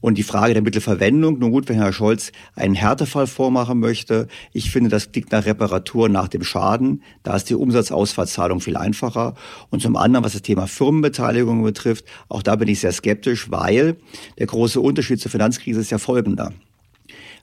Und 0.00 0.18
die 0.18 0.22
Frage 0.22 0.52
der 0.52 0.62
Mittelverwendung, 0.62 1.38
nun 1.38 1.50
gut, 1.50 1.68
wenn 1.68 1.76
Herr 1.76 1.92
Scholz 1.92 2.30
einen 2.54 2.74
Härtefall 2.74 3.26
vormachen 3.26 3.80
möchte, 3.80 4.28
ich 4.52 4.70
finde, 4.70 4.90
das 4.90 5.10
klingt 5.10 5.32
nach 5.32 5.46
Reparatur 5.46 6.08
nach 6.08 6.28
dem 6.28 6.44
Schaden. 6.44 7.02
Da 7.22 7.34
ist 7.34 7.48
die 7.48 7.54
Umsatzausfallzahlung 7.54 8.60
viel 8.60 8.76
einfacher. 8.76 9.34
Und 9.70 9.80
zum 9.80 9.96
anderen, 9.96 10.24
was 10.24 10.34
das 10.34 10.42
Thema 10.42 10.66
Firmenbeteiligung 10.66 11.62
betrifft, 11.62 12.04
auch 12.28 12.42
da 12.42 12.56
bin 12.56 12.68
ich 12.68 12.80
sehr 12.80 12.92
skeptisch, 12.92 13.50
weil 13.50 13.96
der 14.38 14.46
große 14.46 14.80
Unterschied 14.80 15.18
zur 15.18 15.30
Finanzkrise 15.30 15.80
ist 15.80 15.90
ja 15.90 15.98
folgender. 15.98 16.52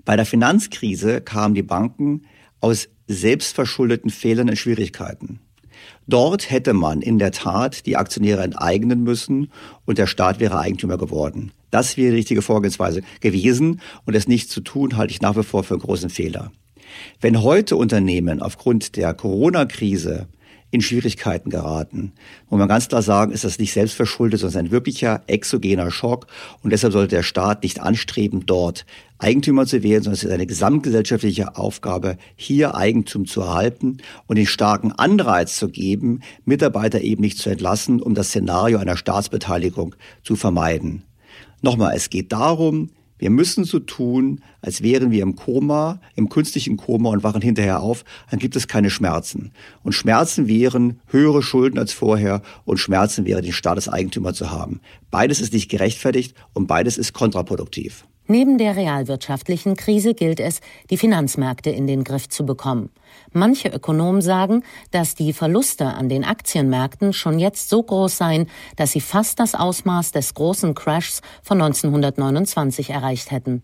Bei 0.06 0.18
der 0.18 0.26
Finanzkrise 0.26 1.22
kamen 1.22 1.56
die 1.56 1.64
Banken 1.64 2.24
aus 2.60 2.90
selbstverschuldeten 3.08 4.10
Fehlern 4.10 4.50
in 4.50 4.56
Schwierigkeiten. 4.58 5.40
Dort 6.08 6.52
hätte 6.52 6.74
man 6.74 7.02
in 7.02 7.20
der 7.20 7.32
Tat 7.32 7.86
die 7.86 7.96
Aktionäre 7.96 8.44
enteignen 8.44 9.04
müssen 9.04 9.50
und 9.86 9.98
der 9.98 10.08
Staat 10.08 10.40
wäre 10.40 10.60
Eigentümer 10.60 10.98
geworden. 10.98 11.52
Das 11.72 11.98
wäre 11.98 12.12
die 12.12 12.18
richtige 12.18 12.42
Vorgehensweise 12.42 13.02
gewesen 13.22 13.82
und 14.06 14.14
es 14.14 14.28
nicht 14.28 14.50
zu 14.50 14.62
tun, 14.62 14.98
halte 14.98 15.12
ich 15.12 15.22
nach 15.22 15.38
wie 15.38 15.44
vor 15.44 15.64
für 15.64 15.76
einen 15.76 15.84
großen 15.84 16.10
Fehler. 16.10 16.52
Wenn 17.22 17.42
heute 17.42 17.78
Unternehmen 17.78 18.42
aufgrund 18.42 18.98
der 18.98 19.14
Corona-Krise 19.14 20.28
in 20.74 20.82
Schwierigkeiten 20.82 21.52
geraten. 21.52 22.14
Muss 22.50 22.58
man 22.58 22.68
ganz 22.68 22.88
klar 22.88 23.04
sagen, 23.04 23.32
ist 23.32 23.44
das 23.44 23.60
nicht 23.60 23.74
selbstverschuldet, 23.74 24.40
sondern 24.40 24.66
ein 24.66 24.72
wirklicher 24.72 25.22
exogener 25.28 25.92
Schock. 25.92 26.26
Und 26.64 26.74
deshalb 26.74 26.94
sollte 26.94 27.16
der 27.16 27.22
Staat 27.22 27.62
nicht 27.62 27.80
anstreben, 27.80 28.48
dort 28.48 28.88
Eigentümer 29.20 29.68
zu 29.68 29.84
werden, 29.84 30.04
sondern 30.04 30.16
es 30.16 30.24
ist 30.24 30.32
eine 30.32 30.48
gesamtgesellschaftliche 30.48 31.58
Aufgabe, 31.58 32.18
hier 32.36 32.74
Eigentum 32.74 33.28
zu 33.28 33.42
erhalten 33.42 34.00
und 34.26 34.38
den 34.38 34.48
starken 34.48 34.92
Anreiz 34.92 35.58
zu 35.58 35.70
geben, 35.70 36.22
Mitarbeiter 36.44 37.02
eben 37.02 37.22
nicht 37.22 37.38
zu 37.38 37.52
entlassen, 37.52 38.02
um 38.02 38.16
das 38.16 38.30
Szenario 38.30 38.80
einer 38.80 38.98
Staatsbeteiligung 38.98 39.94
zu 40.24 40.36
vermeiden. 40.36 41.04
Nochmal, 41.62 41.94
es 41.96 42.10
geht 42.10 42.32
darum, 42.32 42.90
wir 43.24 43.30
müssen 43.30 43.64
so 43.64 43.80
tun, 43.80 44.42
als 44.60 44.82
wären 44.82 45.10
wir 45.10 45.24
im 45.24 45.38
Koma, 45.38 46.02
im 46.14 46.28
künstlichen 46.28 46.76
Koma 46.76 47.10
und 47.10 47.24
wachen 47.24 47.42
hinterher 47.42 47.80
auf, 47.80 48.04
dann 48.30 48.38
gibt 48.38 48.58
es 48.58 48.68
keine 48.68 48.90
Schmerzen. 48.90 49.54
Und 49.82 49.94
Schmerzen 49.94 50.50
wären 50.50 51.00
höhere 51.08 51.42
Schulden 51.42 51.80
als 51.80 51.94
vorher 51.94 52.42
und 52.66 52.80
Schmerzen 52.82 53.24
wäre, 53.24 53.42
den 53.42 53.54
Staat 53.54 53.78
als 53.78 53.88
Eigentümer 53.88 54.34
zu 54.34 54.52
haben. 54.52 54.82
Beides 55.10 55.40
ist 55.40 55.54
nicht 55.54 55.72
gerechtfertigt 55.72 56.36
und 56.52 56.68
beides 56.68 56.98
ist 56.98 57.14
kontraproduktiv. 57.14 58.04
Neben 58.28 58.58
der 58.58 58.76
realwirtschaftlichen 58.76 59.76
Krise 59.76 60.14
gilt 60.14 60.40
es, 60.40 60.62
die 60.90 60.98
Finanzmärkte 60.98 61.70
in 61.70 61.88
den 61.88 62.04
Griff 62.04 62.30
zu 62.30 62.46
bekommen. 62.46 62.90
Manche 63.32 63.70
Ökonomen 63.70 64.22
sagen, 64.22 64.64
dass 64.92 65.16
die 65.16 65.34
Verluste 65.34 65.88
an 65.88 66.08
den 66.08 66.24
Aktienmärkten 66.24 67.12
schon 67.14 67.38
jetzt 67.38 67.70
so 67.70 67.84
groß 67.84 68.18
seien, 68.18 68.48
dass 68.78 68.92
sie 68.92 69.02
fast 69.02 69.40
das 69.40 69.56
Ausmaß 69.56 70.12
des 70.12 70.34
großen 70.34 70.74
Crashs 70.74 71.22
von 71.42 71.62
1929 71.62 72.92
erreicht 72.92 73.32
hätten. 73.32 73.62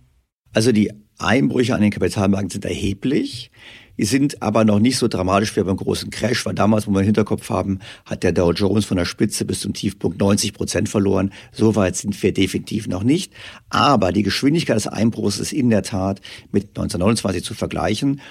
Also 0.54 0.72
die 0.72 0.92
Einbrüche 1.20 1.76
an 1.76 1.82
den 1.82 1.92
Kapitalmärkten 1.92 2.50
sind 2.50 2.66
erheblich. 2.66 3.52
Die 4.00 4.06
sind 4.06 4.42
aber 4.42 4.64
noch 4.64 4.80
nicht 4.80 4.98
so 4.98 5.10
dramatisch 5.10 5.58
wie 5.58 5.62
beim 5.62 5.76
großen 5.76 6.10
Crash, 6.10 6.46
weil 6.46 6.54
damals, 6.54 6.88
wo 6.88 6.92
wir 6.92 7.02
im 7.02 7.06
Hinterkopf 7.06 7.50
haben, 7.50 7.80
hat 8.06 8.24
der 8.24 8.32
Dow 8.32 8.54
Jones 8.54 8.86
von 8.86 8.96
der 8.96 9.04
Spitze 9.04 9.44
bis 9.44 9.60
zum 9.60 9.74
Tiefpunkt 9.74 10.22
90 10.22 10.54
Prozent 10.54 10.88
verloren. 10.88 11.34
So 11.52 11.76
weit 11.76 11.98
sind 11.98 12.24
wir 12.24 12.34
definitiv 12.34 12.88
noch 12.88 13.04
nicht. 13.04 13.34
Aber 13.70 14.14
die 14.14 14.24
Geschwindigkeit 14.24 14.78
des 14.78 14.88
Einbruchs 14.88 15.38
ist 15.38 15.52
in 15.52 15.70
der 15.70 15.84
Tat 15.84 16.22
mit 16.54 16.70
1929 16.70 17.44
zu 17.44 17.54
vergleichen. 17.54 18.22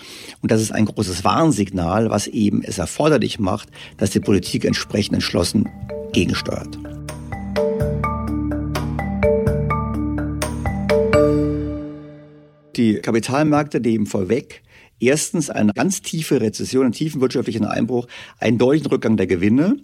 Und 0.40 0.50
das 0.50 0.62
ist 0.62 0.72
ein 0.72 0.86
großes 0.86 1.22
Warnsignal, 1.22 2.08
was 2.08 2.28
eben 2.28 2.64
es 2.64 2.78
erforderlich 2.78 3.38
macht, 3.38 3.68
dass 3.98 4.08
die 4.08 4.20
Politik 4.20 4.64
entsprechend 4.64 5.16
entschlossen 5.16 5.68
gegensteuert. 6.14 6.78
Die 12.74 12.94
Kapitalmärkte 12.94 13.80
nehmen 13.80 14.06
vorweg, 14.06 14.62
erstens 15.00 15.50
eine 15.50 15.72
ganz 15.72 16.02
tiefe 16.02 16.40
Rezession, 16.40 16.84
einen 16.84 16.92
tiefen 16.92 17.20
wirtschaftlichen 17.20 17.64
Einbruch, 17.64 18.06
einen 18.38 18.58
deutlichen 18.58 18.88
Rückgang 18.88 19.16
der 19.16 19.26
Gewinne 19.26 19.76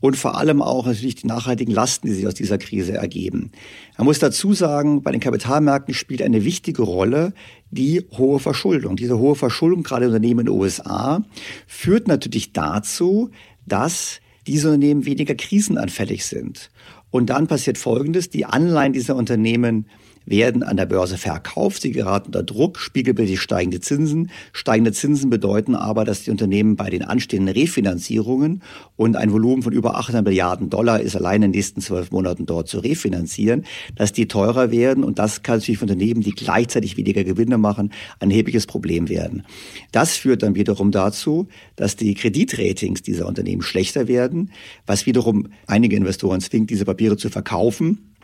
und 0.00 0.16
vor 0.16 0.36
allem 0.36 0.62
auch 0.62 0.86
natürlich 0.86 1.16
die 1.16 1.26
nachhaltigen 1.26 1.72
Lasten, 1.72 2.06
die 2.06 2.14
sich 2.14 2.26
aus 2.26 2.34
dieser 2.34 2.58
Krise 2.58 2.94
ergeben. 2.94 3.50
Man 3.96 4.06
muss 4.06 4.18
dazu 4.18 4.52
sagen, 4.52 5.02
bei 5.02 5.12
den 5.12 5.20
Kapitalmärkten 5.20 5.94
spielt 5.94 6.22
eine 6.22 6.44
wichtige 6.44 6.82
Rolle 6.82 7.32
die 7.70 8.04
hohe 8.16 8.38
Verschuldung. 8.38 8.96
Diese 8.96 9.18
hohe 9.18 9.34
Verschuldung, 9.34 9.82
gerade 9.82 10.06
Unternehmen 10.06 10.40
in 10.40 10.46
den 10.46 10.54
USA, 10.54 11.24
führt 11.66 12.08
natürlich 12.08 12.52
dazu, 12.52 13.30
dass 13.66 14.20
diese 14.46 14.68
Unternehmen 14.68 15.06
weniger 15.06 15.34
krisenanfällig 15.34 16.24
sind. 16.24 16.70
Und 17.10 17.30
dann 17.30 17.46
passiert 17.46 17.78
Folgendes, 17.78 18.30
die 18.30 18.44
Anleihen 18.44 18.92
dieser 18.92 19.16
Unternehmen 19.16 19.86
werden 20.26 20.62
an 20.62 20.76
der 20.76 20.86
Börse 20.86 21.16
verkauft. 21.16 21.82
Sie 21.82 21.92
geraten 21.92 22.26
unter 22.26 22.42
Druck, 22.42 22.78
spiegelbildlich 22.78 23.40
steigende 23.40 23.80
Zinsen. 23.80 24.30
Steigende 24.52 24.92
Zinsen 24.92 25.30
bedeuten 25.30 25.74
aber, 25.74 26.04
dass 26.04 26.24
die 26.24 26.30
Unternehmen 26.30 26.76
bei 26.76 26.90
den 26.90 27.02
anstehenden 27.02 27.54
Refinanzierungen 27.54 28.62
und 28.96 29.16
ein 29.16 29.32
Volumen 29.32 29.62
von 29.62 29.72
über 29.72 29.96
800 29.96 30.24
Milliarden 30.24 30.68
Dollar 30.68 31.00
ist 31.00 31.16
allein 31.16 31.36
in 31.36 31.52
den 31.52 31.58
nächsten 31.58 31.80
zwölf 31.80 32.10
Monaten 32.10 32.44
dort 32.44 32.68
zu 32.68 32.80
refinanzieren, 32.80 33.64
dass 33.94 34.12
die 34.12 34.26
teurer 34.26 34.70
werden 34.70 35.04
und 35.04 35.18
das 35.18 35.42
kann 35.42 35.58
natürlich 35.58 35.78
für 35.78 35.84
Unternehmen, 35.84 36.20
die 36.20 36.32
gleichzeitig 36.32 36.96
weniger 36.96 37.24
Gewinne 37.24 37.56
machen, 37.56 37.92
ein 38.18 38.30
erhebliches 38.30 38.66
Problem 38.66 39.08
werden. 39.08 39.44
Das 39.92 40.16
führt 40.16 40.42
dann 40.42 40.56
wiederum 40.56 40.90
dazu, 40.90 41.46
dass 41.76 41.96
die 41.96 42.14
Kreditratings 42.14 43.02
dieser 43.02 43.26
Unternehmen 43.26 43.62
schlechter 43.62 44.08
werden, 44.08 44.50
was 44.86 45.06
wiederum 45.06 45.48
einige 45.66 45.96
Investoren 45.96 46.40
zwingt, 46.40 46.70
diese 46.70 46.84
Papiere 46.84 47.16
zu 47.16 47.30
verkaufen 47.30 48.15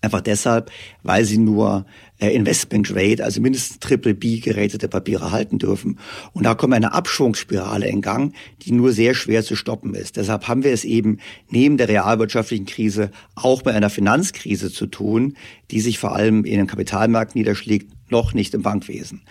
Einfach 0.00 0.20
deshalb, 0.20 0.70
weil 1.02 1.24
sie 1.24 1.38
nur 1.38 1.84
äh, 2.18 2.28
Investment 2.34 2.86
Grade, 2.86 3.24
also 3.24 3.40
mindestens 3.40 3.80
Triple 3.80 4.14
B 4.14 4.38
gerätete 4.38 4.88
Papiere 4.88 5.32
halten 5.32 5.58
dürfen. 5.58 5.98
Und 6.32 6.44
da 6.44 6.54
kommt 6.54 6.74
eine 6.74 6.92
Abschwungsspirale 6.92 7.88
in 7.88 8.00
Gang, 8.00 8.32
die 8.62 8.72
nur 8.72 8.92
sehr 8.92 9.14
schwer 9.14 9.42
zu 9.42 9.56
stoppen 9.56 9.94
ist. 9.94 10.16
Deshalb 10.16 10.46
haben 10.46 10.62
wir 10.62 10.72
es 10.72 10.84
eben 10.84 11.18
neben 11.50 11.76
der 11.76 11.88
realwirtschaftlichen 11.88 12.66
Krise 12.66 13.10
auch 13.34 13.64
mit 13.64 13.74
einer 13.74 13.90
Finanzkrise 13.90 14.72
zu 14.72 14.86
tun, 14.86 15.36
die 15.70 15.80
sich 15.80 15.98
vor 15.98 16.14
allem 16.14 16.44
in 16.44 16.58
den 16.58 16.66
Kapitalmärkten 16.66 17.38
niederschlägt, 17.38 17.92
noch 18.10 18.34
nicht 18.34 18.54
im 18.54 18.62
Bankwesen. 18.62 19.22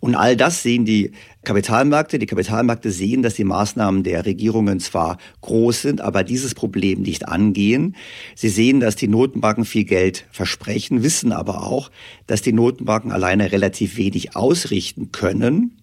Und 0.00 0.14
all 0.14 0.36
das 0.36 0.62
sehen 0.62 0.84
die 0.84 1.12
Kapitalmärkte. 1.44 2.18
Die 2.18 2.26
Kapitalmärkte 2.26 2.90
sehen, 2.90 3.22
dass 3.22 3.34
die 3.34 3.44
Maßnahmen 3.44 4.02
der 4.02 4.26
Regierungen 4.26 4.80
zwar 4.80 5.18
groß 5.42 5.82
sind, 5.82 6.00
aber 6.00 6.24
dieses 6.24 6.54
Problem 6.54 7.02
nicht 7.02 7.28
angehen. 7.28 7.96
Sie 8.34 8.48
sehen, 8.48 8.80
dass 8.80 8.96
die 8.96 9.08
Notenbanken 9.08 9.64
viel 9.64 9.84
Geld 9.84 10.26
versprechen, 10.30 11.02
wissen 11.02 11.32
aber 11.32 11.66
auch, 11.66 11.90
dass 12.26 12.42
die 12.42 12.52
Notenbanken 12.52 13.12
alleine 13.12 13.52
relativ 13.52 13.96
wenig 13.96 14.36
ausrichten 14.36 15.12
können. 15.12 15.76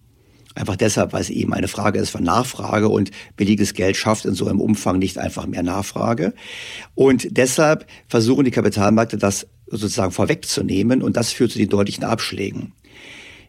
Einfach 0.54 0.76
deshalb, 0.76 1.12
weil 1.12 1.22
es 1.22 1.30
eben 1.30 1.54
eine 1.54 1.68
Frage 1.68 1.98
ist 1.98 2.10
von 2.10 2.22
Nachfrage 2.22 2.88
und 2.88 3.10
billiges 3.36 3.74
Geld 3.74 3.96
schafft 3.96 4.24
in 4.24 4.34
so 4.34 4.46
einem 4.46 4.60
Umfang 4.60 4.98
nicht 4.98 5.18
einfach 5.18 5.46
mehr 5.46 5.62
Nachfrage. 5.62 6.34
Und 6.94 7.36
deshalb 7.36 7.86
versuchen 8.06 8.44
die 8.44 8.50
Kapitalmärkte 8.50 9.16
das 9.16 9.46
sozusagen 9.66 10.12
vorwegzunehmen 10.12 11.02
und 11.02 11.16
das 11.16 11.32
führt 11.32 11.52
zu 11.52 11.58
den 11.58 11.70
deutlichen 11.70 12.04
Abschlägen. 12.04 12.72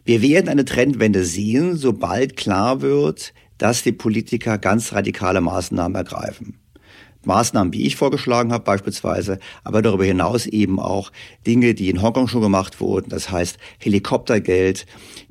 Wir 0.04 0.22
werden 0.22 0.48
eine 0.48 0.64
Trendwende 0.64 1.24
sehen, 1.24 1.76
sobald 1.76 2.36
klar 2.36 2.80
wird, 2.80 3.34
dass 3.58 3.82
die 3.82 3.92
Politiker 3.92 4.58
ganz 4.58 4.92
radikale 4.92 5.40
Maßnahmen 5.40 5.94
ergreifen. 5.94 6.58
Maßnahmen, 7.26 7.72
wie 7.72 7.86
ich 7.86 7.96
vorgeschlagen 7.96 8.52
habe 8.52 8.64
beispielsweise, 8.64 9.38
aber 9.62 9.82
darüber 9.82 10.04
hinaus 10.04 10.46
eben 10.46 10.78
auch 10.78 11.10
Dinge, 11.46 11.74
die 11.74 11.88
in 11.88 12.02
Hongkong 12.02 12.28
schon 12.28 12.42
gemacht 12.42 12.80
wurden, 12.80 13.08
das 13.08 13.30
heißt 13.30 13.58
Helikoptergeld, 13.78 14.86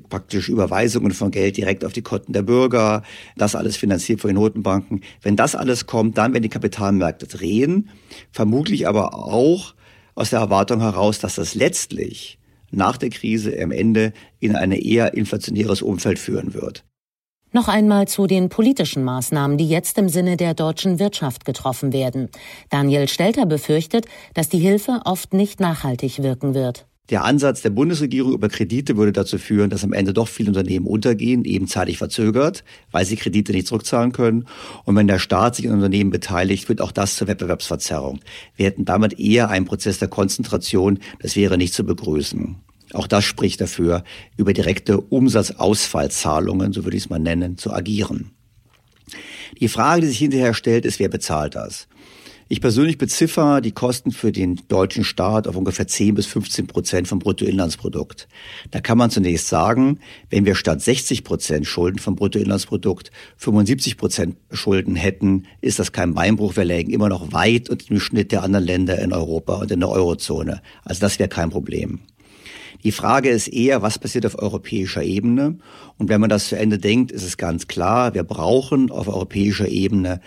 praktisch 0.08 0.48
Überweisungen 0.48 1.12
von 1.12 1.30
Geld 1.30 1.56
direkt 1.56 1.84
auf 1.84 1.92
die 1.92 2.02
Konten 2.02 2.32
der 2.32 2.42
Bürger, 2.42 3.02
das 3.36 3.54
alles 3.54 3.76
finanziert 3.76 4.20
von 4.20 4.28
den 4.28 4.36
Notenbanken. 4.36 5.02
Wenn 5.22 5.36
das 5.36 5.54
alles 5.54 5.86
kommt, 5.86 6.18
dann 6.18 6.32
werden 6.32 6.42
die 6.42 6.48
Kapitalmärkte 6.48 7.26
drehen, 7.26 7.90
vermutlich 8.32 8.86
aber 8.88 9.14
auch 9.14 9.74
aus 10.14 10.30
der 10.30 10.40
Erwartung 10.40 10.80
heraus, 10.80 11.18
dass 11.18 11.36
das 11.36 11.54
letztlich 11.54 12.38
nach 12.70 12.96
der 12.96 13.10
Krise 13.10 13.54
am 13.62 13.70
Ende 13.70 14.12
in 14.40 14.56
ein 14.56 14.72
eher 14.72 15.14
inflationäres 15.14 15.82
Umfeld 15.82 16.18
führen 16.18 16.54
wird. 16.54 16.84
Noch 17.52 17.68
einmal 17.68 18.08
zu 18.08 18.26
den 18.26 18.48
politischen 18.48 19.04
Maßnahmen, 19.04 19.56
die 19.56 19.68
jetzt 19.68 19.96
im 19.96 20.08
Sinne 20.08 20.36
der 20.36 20.54
deutschen 20.54 20.98
Wirtschaft 20.98 21.44
getroffen 21.44 21.92
werden. 21.92 22.28
Daniel 22.68 23.06
Stelter 23.06 23.46
befürchtet, 23.46 24.06
dass 24.34 24.48
die 24.48 24.58
Hilfe 24.58 25.02
oft 25.04 25.32
nicht 25.32 25.60
nachhaltig 25.60 26.20
wirken 26.24 26.54
wird. 26.54 26.88
Der 27.10 27.24
Ansatz 27.24 27.60
der 27.60 27.68
Bundesregierung 27.70 28.32
über 28.32 28.48
Kredite 28.48 28.96
würde 28.96 29.12
dazu 29.12 29.36
führen, 29.36 29.68
dass 29.68 29.84
am 29.84 29.92
Ende 29.92 30.14
doch 30.14 30.26
viele 30.26 30.48
Unternehmen 30.48 30.86
untergehen, 30.86 31.44
eben 31.44 31.68
zeitlich 31.68 31.98
verzögert, 31.98 32.64
weil 32.92 33.04
sie 33.04 33.16
Kredite 33.16 33.52
nicht 33.52 33.66
zurückzahlen 33.66 34.12
können. 34.12 34.46
Und 34.84 34.96
wenn 34.96 35.06
der 35.06 35.18
Staat 35.18 35.56
sich 35.56 35.68
an 35.68 35.74
Unternehmen 35.74 36.08
beteiligt, 36.08 36.70
wird 36.70 36.80
auch 36.80 36.92
das 36.92 37.16
zur 37.16 37.28
Wettbewerbsverzerrung. 37.28 38.20
Wir 38.56 38.66
hätten 38.66 38.86
damit 38.86 39.18
eher 39.20 39.50
einen 39.50 39.66
Prozess 39.66 39.98
der 39.98 40.08
Konzentration. 40.08 40.98
Das 41.20 41.36
wäre 41.36 41.58
nicht 41.58 41.74
zu 41.74 41.84
begrüßen. 41.84 42.56
Auch 42.94 43.06
das 43.06 43.24
spricht 43.24 43.60
dafür, 43.60 44.02
über 44.38 44.54
direkte 44.54 44.98
Umsatzausfallzahlungen, 44.98 46.72
so 46.72 46.84
würde 46.84 46.96
ich 46.96 47.04
es 47.04 47.10
mal 47.10 47.18
nennen, 47.18 47.58
zu 47.58 47.70
agieren. 47.72 48.30
Die 49.60 49.68
Frage, 49.68 50.02
die 50.02 50.06
sich 50.06 50.18
hinterher 50.18 50.54
stellt, 50.54 50.86
ist, 50.86 50.98
wer 50.98 51.08
bezahlt 51.08 51.54
das? 51.54 51.86
Ich 52.46 52.60
persönlich 52.60 52.98
beziffer 52.98 53.62
die 53.62 53.72
Kosten 53.72 54.10
für 54.10 54.30
den 54.30 54.60
deutschen 54.68 55.02
Staat 55.02 55.48
auf 55.48 55.56
ungefähr 55.56 55.86
10 55.86 56.14
bis 56.14 56.26
15 56.26 56.66
Prozent 56.66 57.08
vom 57.08 57.18
Bruttoinlandsprodukt. 57.18 58.28
Da 58.70 58.80
kann 58.80 58.98
man 58.98 59.08
zunächst 59.10 59.48
sagen, 59.48 59.98
wenn 60.28 60.44
wir 60.44 60.54
statt 60.54 60.82
60 60.82 61.24
Prozent 61.24 61.66
Schulden 61.66 61.98
vom 61.98 62.16
Bruttoinlandsprodukt 62.16 63.10
75 63.38 63.96
Prozent 63.96 64.36
Schulden 64.52 64.94
hätten, 64.94 65.46
ist 65.62 65.78
das 65.78 65.92
kein 65.92 66.12
Beinbruch. 66.12 66.54
Wir 66.56 66.66
lägen 66.66 66.92
immer 66.92 67.08
noch 67.08 67.32
weit 67.32 67.70
unter 67.70 67.86
dem 67.86 67.98
Schnitt 67.98 68.30
der 68.30 68.42
anderen 68.42 68.66
Länder 68.66 68.98
in 68.98 69.14
Europa 69.14 69.54
und 69.54 69.70
in 69.70 69.80
der 69.80 69.88
Eurozone. 69.88 70.60
Also 70.84 71.00
das 71.00 71.18
wäre 71.18 71.30
kein 71.30 71.48
Problem. 71.48 72.00
Die 72.82 72.92
Frage 72.92 73.30
ist 73.30 73.48
eher, 73.48 73.80
was 73.80 73.98
passiert 73.98 74.26
auf 74.26 74.38
europäischer 74.38 75.02
Ebene? 75.02 75.56
Und 75.96 76.10
wenn 76.10 76.20
man 76.20 76.28
das 76.28 76.48
zu 76.48 76.58
Ende 76.58 76.76
denkt, 76.76 77.10
ist 77.10 77.22
es 77.22 77.38
ganz 77.38 77.66
klar, 77.66 78.12
wir 78.12 78.24
brauchen 78.24 78.90
auf 78.90 79.08
europäischer 79.08 79.68
Ebene 79.68 80.20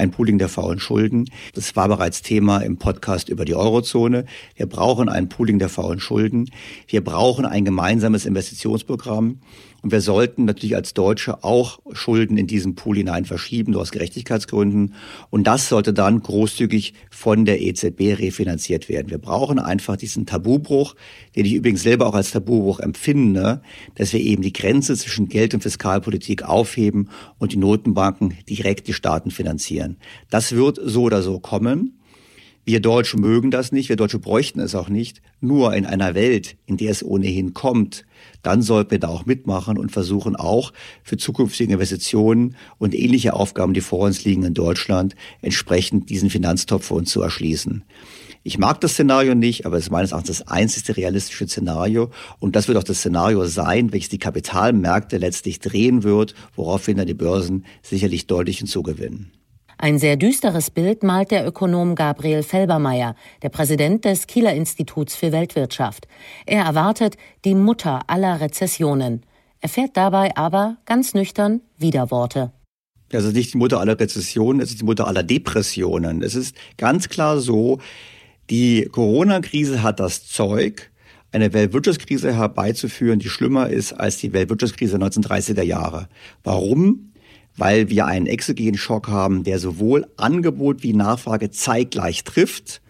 ein 0.00 0.10
Pooling 0.10 0.38
der 0.38 0.48
faulen 0.48 0.80
Schulden. 0.80 1.28
Das 1.54 1.76
war 1.76 1.86
bereits 1.86 2.22
Thema 2.22 2.58
im 2.58 2.78
Podcast 2.78 3.28
über 3.28 3.44
die 3.44 3.54
Eurozone. 3.54 4.24
Wir 4.56 4.66
brauchen 4.66 5.08
ein 5.08 5.28
Pooling 5.28 5.58
der 5.58 5.68
faulen 5.68 6.00
Schulden. 6.00 6.50
Wir 6.88 7.04
brauchen 7.04 7.44
ein 7.46 7.64
gemeinsames 7.64 8.26
Investitionsprogramm. 8.26 9.38
Und 9.82 9.92
wir 9.92 10.00
sollten 10.00 10.44
natürlich 10.44 10.76
als 10.76 10.94
Deutsche 10.94 11.44
auch 11.44 11.80
Schulden 11.92 12.36
in 12.36 12.46
diesen 12.46 12.74
Pool 12.74 12.96
hinein 12.96 13.24
verschieben, 13.24 13.72
nur 13.72 13.82
aus 13.82 13.90
Gerechtigkeitsgründen. 13.90 14.94
Und 15.30 15.46
das 15.46 15.68
sollte 15.68 15.92
dann 15.92 16.20
großzügig 16.20 16.94
von 17.10 17.44
der 17.44 17.60
EZB 17.60 18.18
refinanziert 18.18 18.88
werden. 18.88 19.10
Wir 19.10 19.18
brauchen 19.18 19.58
einfach 19.58 19.96
diesen 19.96 20.26
Tabubruch, 20.26 20.94
den 21.36 21.46
ich 21.46 21.54
übrigens 21.54 21.82
selber 21.82 22.06
auch 22.06 22.14
als 22.14 22.30
Tabubruch 22.30 22.80
empfinde, 22.80 23.62
dass 23.94 24.12
wir 24.12 24.20
eben 24.20 24.42
die 24.42 24.52
Grenze 24.52 24.96
zwischen 24.96 25.28
Geld- 25.28 25.54
und 25.54 25.62
Fiskalpolitik 25.62 26.42
aufheben 26.42 27.08
und 27.38 27.52
die 27.52 27.56
Notenbanken 27.56 28.34
direkt 28.48 28.88
die 28.88 28.94
Staaten 28.94 29.30
finanzieren. 29.30 29.96
Das 30.30 30.52
wird 30.52 30.78
so 30.82 31.02
oder 31.02 31.22
so 31.22 31.38
kommen. 31.38 31.99
Wir 32.70 32.78
Deutsche 32.78 33.16
mögen 33.16 33.50
das 33.50 33.72
nicht, 33.72 33.88
wir 33.88 33.96
Deutsche 33.96 34.20
bräuchten 34.20 34.60
es 34.60 34.76
auch 34.76 34.88
nicht. 34.88 35.22
Nur 35.40 35.74
in 35.74 35.86
einer 35.86 36.14
Welt, 36.14 36.56
in 36.66 36.76
der 36.76 36.92
es 36.92 37.02
ohnehin 37.02 37.52
kommt, 37.52 38.04
dann 38.44 38.62
sollten 38.62 38.92
wir 38.92 39.00
da 39.00 39.08
auch 39.08 39.26
mitmachen 39.26 39.76
und 39.76 39.90
versuchen 39.90 40.36
auch 40.36 40.72
für 41.02 41.16
zukünftige 41.16 41.72
Investitionen 41.72 42.54
und 42.78 42.94
ähnliche 42.94 43.34
Aufgaben, 43.34 43.74
die 43.74 43.80
vor 43.80 44.06
uns 44.06 44.24
liegen 44.24 44.44
in 44.44 44.54
Deutschland, 44.54 45.16
entsprechend 45.42 46.10
diesen 46.10 46.30
Finanztopf 46.30 46.86
für 46.86 46.94
uns 46.94 47.10
zu 47.10 47.20
erschließen. 47.20 47.82
Ich 48.44 48.56
mag 48.56 48.80
das 48.80 48.92
Szenario 48.92 49.34
nicht, 49.34 49.66
aber 49.66 49.76
es 49.76 49.86
ist 49.86 49.90
meines 49.90 50.12
Erachtens 50.12 50.38
das 50.38 50.46
einzige 50.46 50.96
realistische 50.96 51.48
Szenario. 51.48 52.10
Und 52.38 52.54
das 52.54 52.68
wird 52.68 52.78
auch 52.78 52.84
das 52.84 52.98
Szenario 52.98 53.46
sein, 53.46 53.92
welches 53.92 54.10
die 54.10 54.18
Kapitalmärkte 54.18 55.18
letztlich 55.18 55.58
drehen 55.58 56.04
wird, 56.04 56.36
woraufhin 56.54 56.98
dann 56.98 57.08
die 57.08 57.14
Börsen 57.14 57.64
sicherlich 57.82 58.28
deutlich 58.28 58.58
hinzugewinnen. 58.58 59.32
Ein 59.82 59.98
sehr 59.98 60.18
düsteres 60.18 60.70
Bild 60.70 61.02
malt 61.02 61.30
der 61.30 61.46
Ökonom 61.46 61.94
Gabriel 61.94 62.42
Felbermeier, 62.42 63.14
der 63.42 63.48
Präsident 63.48 64.04
des 64.04 64.26
Kieler 64.26 64.52
Instituts 64.52 65.16
für 65.16 65.32
Weltwirtschaft. 65.32 66.06
Er 66.44 66.64
erwartet 66.64 67.16
die 67.46 67.54
Mutter 67.54 68.02
aller 68.06 68.42
Rezessionen. 68.42 69.22
Er 69.62 69.70
fährt 69.70 69.96
dabei 69.96 70.36
aber 70.36 70.76
ganz 70.84 71.14
nüchtern 71.14 71.62
Widerworte. 71.78 72.52
Das 73.08 73.24
ist 73.24 73.32
nicht 73.32 73.54
die 73.54 73.56
Mutter 73.56 73.80
aller 73.80 73.98
Rezessionen, 73.98 74.60
es 74.60 74.68
ist 74.68 74.82
die 74.82 74.84
Mutter 74.84 75.06
aller 75.06 75.22
Depressionen. 75.22 76.22
Es 76.22 76.34
ist 76.34 76.54
ganz 76.76 77.08
klar 77.08 77.40
so, 77.40 77.78
die 78.50 78.86
Corona-Krise 78.92 79.82
hat 79.82 79.98
das 79.98 80.26
Zeug, 80.26 80.90
eine 81.32 81.54
Weltwirtschaftskrise 81.54 82.36
herbeizuführen, 82.36 83.18
die 83.18 83.30
schlimmer 83.30 83.70
ist 83.70 83.94
als 83.94 84.18
die 84.18 84.34
Weltwirtschaftskrise 84.34 84.98
der 84.98 85.08
1930er 85.08 85.62
Jahre. 85.62 86.10
Warum? 86.44 87.10
Weil 87.56 87.90
wir 87.90 88.06
einen 88.06 88.26
exogenen 88.26 88.76
Schock 88.76 89.08
haben, 89.08 89.44
der 89.44 89.58
sowohl 89.58 90.06
Angebot 90.16 90.82
wie 90.82 90.92
Nachfrage 90.92 91.50
zeitgleich 91.50 92.24
trifft 92.24 92.80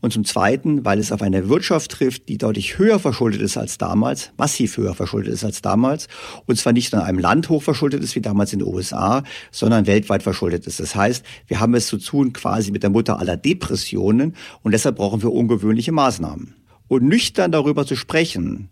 und 0.00 0.12
zum 0.12 0.24
Zweiten, 0.24 0.84
weil 0.84 0.98
es 0.98 1.12
auf 1.12 1.22
eine 1.22 1.48
Wirtschaft 1.48 1.90
trifft, 1.92 2.28
die 2.28 2.38
deutlich 2.38 2.78
höher 2.78 2.98
verschuldet 2.98 3.42
ist 3.42 3.56
als 3.56 3.78
damals, 3.78 4.32
massiv 4.36 4.76
höher 4.76 4.94
verschuldet 4.94 5.32
ist 5.32 5.44
als 5.44 5.62
damals, 5.62 6.08
und 6.46 6.56
zwar 6.56 6.72
nicht 6.72 6.92
nur 6.92 7.02
in 7.02 7.08
einem 7.08 7.18
Land 7.18 7.48
hoch 7.48 7.62
verschuldet 7.62 8.02
ist 8.02 8.14
wie 8.14 8.20
damals 8.20 8.52
in 8.52 8.60
den 8.60 8.68
USA, 8.68 9.22
sondern 9.50 9.86
weltweit 9.86 10.22
verschuldet 10.22 10.66
ist. 10.66 10.80
Das 10.80 10.94
heißt, 10.94 11.24
wir 11.46 11.60
haben 11.60 11.74
es 11.74 11.86
zu 11.86 11.98
tun 11.98 12.32
quasi 12.32 12.70
mit 12.70 12.82
der 12.82 12.90
Mutter 12.90 13.18
aller 13.18 13.36
Depressionen 13.36 14.34
und 14.62 14.72
deshalb 14.72 14.96
brauchen 14.96 15.22
wir 15.22 15.32
ungewöhnliche 15.32 15.92
Maßnahmen. 15.92 16.54
Und 16.88 17.04
nüchtern 17.04 17.52
darüber 17.52 17.86
zu 17.86 17.94
sprechen, 17.94 18.68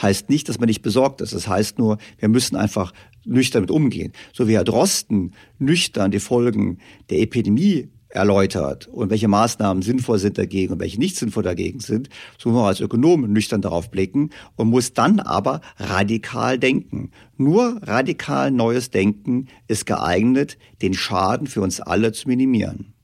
heißt 0.00 0.30
nicht, 0.30 0.48
dass 0.48 0.60
man 0.60 0.68
nicht 0.68 0.82
besorgt 0.82 1.20
ist. 1.20 1.34
Das 1.34 1.48
heißt 1.48 1.78
nur, 1.78 1.98
wir 2.18 2.28
müssen 2.28 2.56
einfach 2.56 2.92
nüchtern 3.28 3.62
mit 3.62 3.70
umgehen. 3.70 4.12
So 4.32 4.48
wie 4.48 4.54
Herr 4.54 4.64
Drosten 4.64 5.32
nüchtern 5.58 6.10
die 6.10 6.20
Folgen 6.20 6.78
der 7.10 7.20
Epidemie 7.20 7.88
erläutert 8.08 8.86
und 8.88 9.10
welche 9.10 9.28
Maßnahmen 9.28 9.82
sinnvoll 9.82 10.18
sind 10.18 10.38
dagegen 10.38 10.72
und 10.72 10.80
welche 10.80 10.98
nicht 10.98 11.16
sinnvoll 11.16 11.42
dagegen 11.42 11.80
sind, 11.80 12.08
so 12.38 12.48
muss 12.48 12.56
man 12.56 12.66
als 12.66 12.80
Ökonom 12.80 13.30
nüchtern 13.30 13.60
darauf 13.60 13.90
blicken 13.90 14.30
und 14.56 14.68
muss 14.68 14.94
dann 14.94 15.20
aber 15.20 15.60
radikal 15.76 16.58
denken. 16.58 17.10
Nur 17.36 17.80
radikal 17.82 18.50
neues 18.50 18.90
Denken 18.90 19.48
ist 19.66 19.86
geeignet, 19.86 20.58
den 20.80 20.94
Schaden 20.94 21.46
für 21.46 21.60
uns 21.60 21.80
alle 21.80 22.12
zu 22.12 22.28
minimieren. 22.28 22.94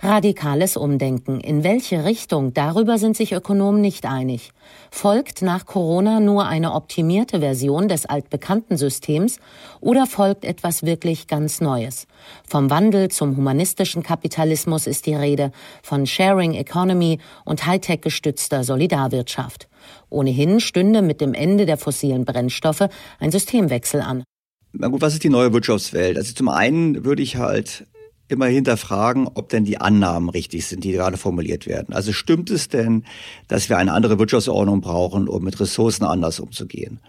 Radikales 0.00 0.76
Umdenken. 0.76 1.40
In 1.40 1.64
welche 1.64 2.04
Richtung? 2.04 2.52
Darüber 2.52 2.98
sind 2.98 3.16
sich 3.16 3.32
Ökonomen 3.32 3.80
nicht 3.80 4.04
einig. 4.04 4.50
Folgt 4.90 5.40
nach 5.40 5.64
Corona 5.64 6.20
nur 6.20 6.46
eine 6.46 6.74
optimierte 6.74 7.40
Version 7.40 7.88
des 7.88 8.04
altbekannten 8.04 8.76
Systems 8.76 9.38
oder 9.80 10.06
folgt 10.06 10.44
etwas 10.44 10.82
wirklich 10.82 11.28
ganz 11.28 11.62
Neues? 11.62 12.06
Vom 12.46 12.68
Wandel 12.68 13.08
zum 13.08 13.36
humanistischen 13.36 14.02
Kapitalismus 14.02 14.86
ist 14.86 15.06
die 15.06 15.14
Rede, 15.14 15.50
von 15.82 16.06
Sharing 16.06 16.52
Economy 16.52 17.18
und 17.46 17.66
Hightech 17.66 18.02
gestützter 18.02 18.64
Solidarwirtschaft. 18.64 19.68
Ohnehin 20.10 20.60
stünde 20.60 21.00
mit 21.00 21.22
dem 21.22 21.32
Ende 21.32 21.64
der 21.64 21.78
fossilen 21.78 22.26
Brennstoffe 22.26 22.88
ein 23.18 23.30
Systemwechsel 23.30 24.02
an. 24.02 24.24
Na 24.72 24.88
gut, 24.88 25.00
was 25.00 25.14
ist 25.14 25.24
die 25.24 25.30
neue 25.30 25.54
Wirtschaftswelt? 25.54 26.18
Also 26.18 26.34
zum 26.34 26.50
einen 26.50 27.04
würde 27.04 27.22
ich 27.22 27.36
halt 27.36 27.86
immer 28.28 28.46
hinterfragen, 28.46 29.28
ob 29.34 29.48
denn 29.48 29.64
die 29.64 29.78
Annahmen 29.78 30.28
richtig 30.28 30.66
sind, 30.66 30.84
die 30.84 30.92
gerade 30.92 31.16
formuliert 31.16 31.66
werden. 31.66 31.94
Also 31.94 32.12
stimmt 32.12 32.50
es 32.50 32.68
denn, 32.68 33.04
dass 33.48 33.68
wir 33.68 33.78
eine 33.78 33.92
andere 33.92 34.18
Wirtschaftsordnung 34.18 34.80
brauchen, 34.80 35.28
um 35.28 35.44
mit 35.44 35.58
Ressourcen 35.60 36.04
anders 36.04 36.40
umzugehen? 36.40 37.00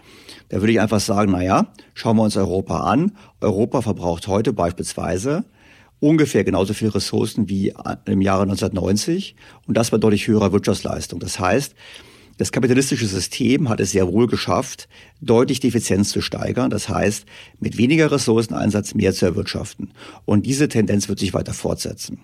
Da 0.48 0.60
würde 0.60 0.72
ich 0.72 0.80
einfach 0.80 1.00
sagen, 1.00 1.32
na 1.32 1.42
ja, 1.42 1.72
schauen 1.94 2.16
wir 2.16 2.22
uns 2.22 2.36
Europa 2.36 2.80
an. 2.80 3.12
Europa 3.40 3.82
verbraucht 3.82 4.28
heute 4.28 4.52
beispielsweise 4.52 5.44
ungefähr 6.00 6.44
genauso 6.44 6.74
viele 6.74 6.94
Ressourcen 6.94 7.48
wie 7.48 7.74
im 8.06 8.20
Jahre 8.20 8.42
1990 8.42 9.34
und 9.66 9.76
das 9.76 9.90
bei 9.90 9.98
deutlich 9.98 10.28
höherer 10.28 10.52
Wirtschaftsleistung. 10.52 11.18
Das 11.20 11.40
heißt, 11.40 11.74
das 12.38 12.52
kapitalistische 12.52 13.06
System 13.06 13.68
hat 13.68 13.80
es 13.80 13.90
sehr 13.90 14.10
wohl 14.10 14.28
geschafft, 14.28 14.88
deutlich 15.20 15.60
die 15.60 15.68
Effizienz 15.68 16.10
zu 16.10 16.20
steigern. 16.20 16.70
Das 16.70 16.88
heißt, 16.88 17.26
mit 17.58 17.76
weniger 17.76 18.10
Ressourceneinsatz 18.10 18.94
mehr 18.94 19.12
zu 19.12 19.26
erwirtschaften. 19.26 19.92
Und 20.24 20.46
diese 20.46 20.68
Tendenz 20.68 21.08
wird 21.08 21.18
sich 21.18 21.34
weiter 21.34 21.52
fortsetzen. 21.52 22.20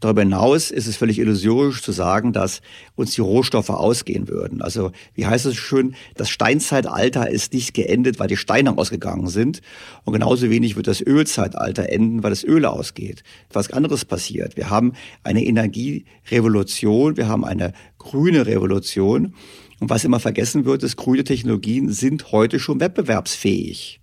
Darüber 0.00 0.22
hinaus 0.22 0.70
ist 0.70 0.86
es 0.86 0.96
völlig 0.96 1.18
illusorisch 1.18 1.82
zu 1.82 1.90
sagen, 1.90 2.32
dass 2.32 2.60
uns 2.94 3.14
die 3.14 3.20
Rohstoffe 3.20 3.70
ausgehen 3.70 4.28
würden. 4.28 4.62
Also 4.62 4.92
wie 5.14 5.26
heißt 5.26 5.46
es 5.46 5.56
schön, 5.56 5.96
das 6.14 6.30
Steinzeitalter 6.30 7.28
ist 7.28 7.52
nicht 7.52 7.74
geendet, 7.74 8.20
weil 8.20 8.28
die 8.28 8.36
Steine 8.36 8.78
ausgegangen 8.78 9.26
sind. 9.26 9.60
Und 10.04 10.12
genauso 10.12 10.50
wenig 10.50 10.76
wird 10.76 10.86
das 10.86 11.00
Ölzeitalter 11.00 11.88
enden, 11.88 12.22
weil 12.22 12.30
das 12.30 12.44
Öl 12.44 12.64
ausgeht. 12.64 13.24
Was 13.52 13.72
anderes 13.72 14.04
passiert. 14.04 14.56
Wir 14.56 14.70
haben 14.70 14.92
eine 15.24 15.44
Energierevolution, 15.44 17.16
wir 17.16 17.26
haben 17.28 17.44
eine 17.44 17.72
grüne 17.98 18.46
Revolution. 18.46 19.34
Und 19.80 19.90
was 19.90 20.04
immer 20.04 20.20
vergessen 20.20 20.64
wird, 20.64 20.82
ist, 20.82 20.96
grüne 20.96 21.24
Technologien 21.24 21.90
sind 21.90 22.32
heute 22.32 22.58
schon 22.58 22.80
wettbewerbsfähig. 22.80 23.97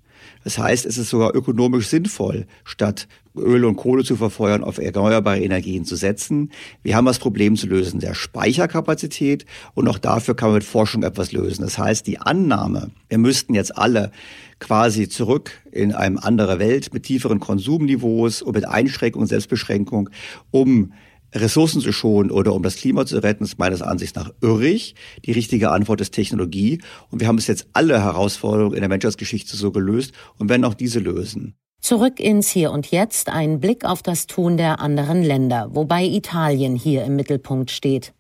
Das 0.46 0.60
heißt, 0.60 0.86
es 0.86 1.00
ist 1.00 1.10
sogar 1.10 1.36
ökonomisch 1.36 1.88
sinnvoll, 1.88 2.46
statt 2.64 3.08
Öl 3.36 3.66
und 3.66 3.78
Kohle 3.78 4.04
zu 4.04 4.16
verfeuern, 4.16 4.64
auf 4.64 4.78
erneuerbare 4.78 5.42
Energien 5.42 5.86
zu 5.86 5.96
setzen. 5.96 6.52
Wir 6.84 6.96
haben 6.96 7.06
das 7.06 7.18
Problem 7.18 7.56
zu 7.56 7.66
lösen 7.66 8.00
der 8.00 8.14
Speicherkapazität 8.14 9.48
und 9.74 9.88
auch 9.88 9.98
dafür 9.98 10.36
kann 10.36 10.50
man 10.50 10.58
mit 10.58 10.64
Forschung 10.64 11.02
etwas 11.02 11.32
lösen. 11.32 11.64
Das 11.64 11.80
heißt, 11.80 12.06
die 12.06 12.20
Annahme, 12.20 12.92
wir 13.10 13.18
müssten 13.18 13.56
jetzt 13.56 13.76
alle 13.76 14.12
quasi 14.60 15.10
zurück 15.10 15.52
in 15.72 15.94
eine 15.94 16.24
andere 16.24 16.60
Welt 16.60 16.94
mit 16.94 17.04
tieferen 17.04 17.40
Konsumniveaus 17.40 18.44
und 18.44 18.54
mit 18.54 18.68
Einschränkung 18.68 19.24
und 19.24 19.28
Selbstbeschränkung, 19.28 20.12
um 20.52 20.94
Ressourcen 21.42 21.82
zu 21.82 21.92
schonen 21.92 22.32
oder 22.32 22.54
um 22.54 22.64
das 22.64 22.78
Klima 22.78 23.06
zu 23.06 23.22
retten, 23.22 23.44
ist 23.44 23.60
meines 23.60 23.82
Ansichts 23.82 24.16
nach 24.16 24.32
irrig. 24.42 24.96
Die 25.26 25.32
richtige 25.32 25.72
Antwort 25.72 26.02
ist 26.02 26.12
Technologie. 26.12 26.82
Und 27.12 27.20
wir 27.20 27.28
haben 27.28 27.38
es 27.38 27.48
jetzt 27.48 27.68
alle 27.74 28.02
Herausforderungen 28.02 28.74
in 28.74 28.82
der 28.82 28.90
Menschheitsgeschichte 28.90 29.56
so 29.58 29.72
gelöst 29.72 30.14
und 30.38 30.50
werden 30.50 30.66
auch 30.66 30.74
diese 30.74 31.00
lösen. 31.00 31.56
Zurück 31.82 32.20
ins 32.20 32.50
Hier 32.50 32.72
und 32.72 32.90
Jetzt, 32.90 33.30
ein 33.30 33.60
Blick 33.60 33.86
auf 33.86 34.02
das 34.02 34.26
Tun 34.26 34.58
der 34.58 34.80
anderen 34.80 35.22
Länder, 35.22 35.70
wobei 35.72 36.04
Italien 36.04 36.76
hier 36.76 37.04
im 37.06 37.16
Mittelpunkt 37.16 37.70
steht. 37.70 38.14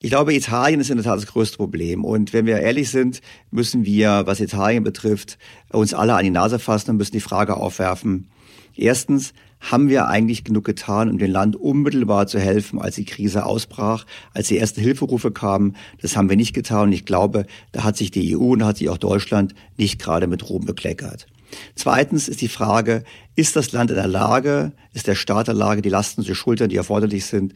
Ich 0.00 0.10
glaube, 0.10 0.32
Italien 0.32 0.78
ist 0.78 0.90
in 0.90 0.98
der 0.98 1.04
Tat 1.04 1.16
das 1.16 1.26
größte 1.26 1.56
Problem. 1.56 2.04
Und 2.04 2.32
wenn 2.32 2.46
wir 2.46 2.60
ehrlich 2.60 2.90
sind, 2.90 3.20
müssen 3.50 3.84
wir, 3.84 4.22
was 4.26 4.38
Italien 4.38 4.84
betrifft, 4.84 5.38
uns 5.72 5.92
alle 5.92 6.14
an 6.14 6.22
die 6.22 6.30
Nase 6.30 6.60
fassen 6.60 6.92
und 6.92 6.98
müssen 6.98 7.12
die 7.12 7.20
Frage 7.20 7.56
aufwerfen. 7.56 8.30
Erstens, 8.76 9.32
haben 9.60 9.88
wir 9.88 10.06
eigentlich 10.06 10.44
genug 10.44 10.64
getan, 10.64 11.10
um 11.10 11.18
dem 11.18 11.30
Land 11.30 11.56
unmittelbar 11.56 12.26
zu 12.26 12.38
helfen, 12.38 12.80
als 12.80 12.96
die 12.96 13.04
Krise 13.04 13.44
ausbrach, 13.44 14.06
als 14.32 14.48
die 14.48 14.58
ersten 14.58 14.80
Hilferufe 14.80 15.30
kamen? 15.30 15.76
Das 16.00 16.16
haben 16.16 16.28
wir 16.28 16.36
nicht 16.36 16.54
getan. 16.54 16.88
Und 16.88 16.92
ich 16.92 17.04
glaube, 17.04 17.46
da 17.72 17.84
hat 17.84 17.96
sich 17.96 18.10
die 18.10 18.36
EU 18.36 18.52
und 18.52 18.64
hat 18.64 18.78
sich 18.78 18.88
auch 18.88 18.98
Deutschland 18.98 19.54
nicht 19.76 20.00
gerade 20.00 20.26
mit 20.26 20.48
Ruhm 20.48 20.64
bekleckert. 20.64 21.26
Zweitens 21.74 22.28
ist 22.28 22.40
die 22.40 22.48
Frage, 22.48 23.04
ist 23.34 23.56
das 23.56 23.72
Land 23.72 23.90
in 23.90 23.96
der 23.96 24.06
Lage, 24.06 24.72
ist 24.92 25.06
der 25.06 25.14
Staat 25.14 25.48
in 25.48 25.54
der 25.54 25.66
Lage, 25.66 25.82
die 25.82 25.88
Lasten 25.88 26.22
zu 26.22 26.34
schultern, 26.34 26.68
die 26.68 26.76
erforderlich 26.76 27.24
sind? 27.24 27.54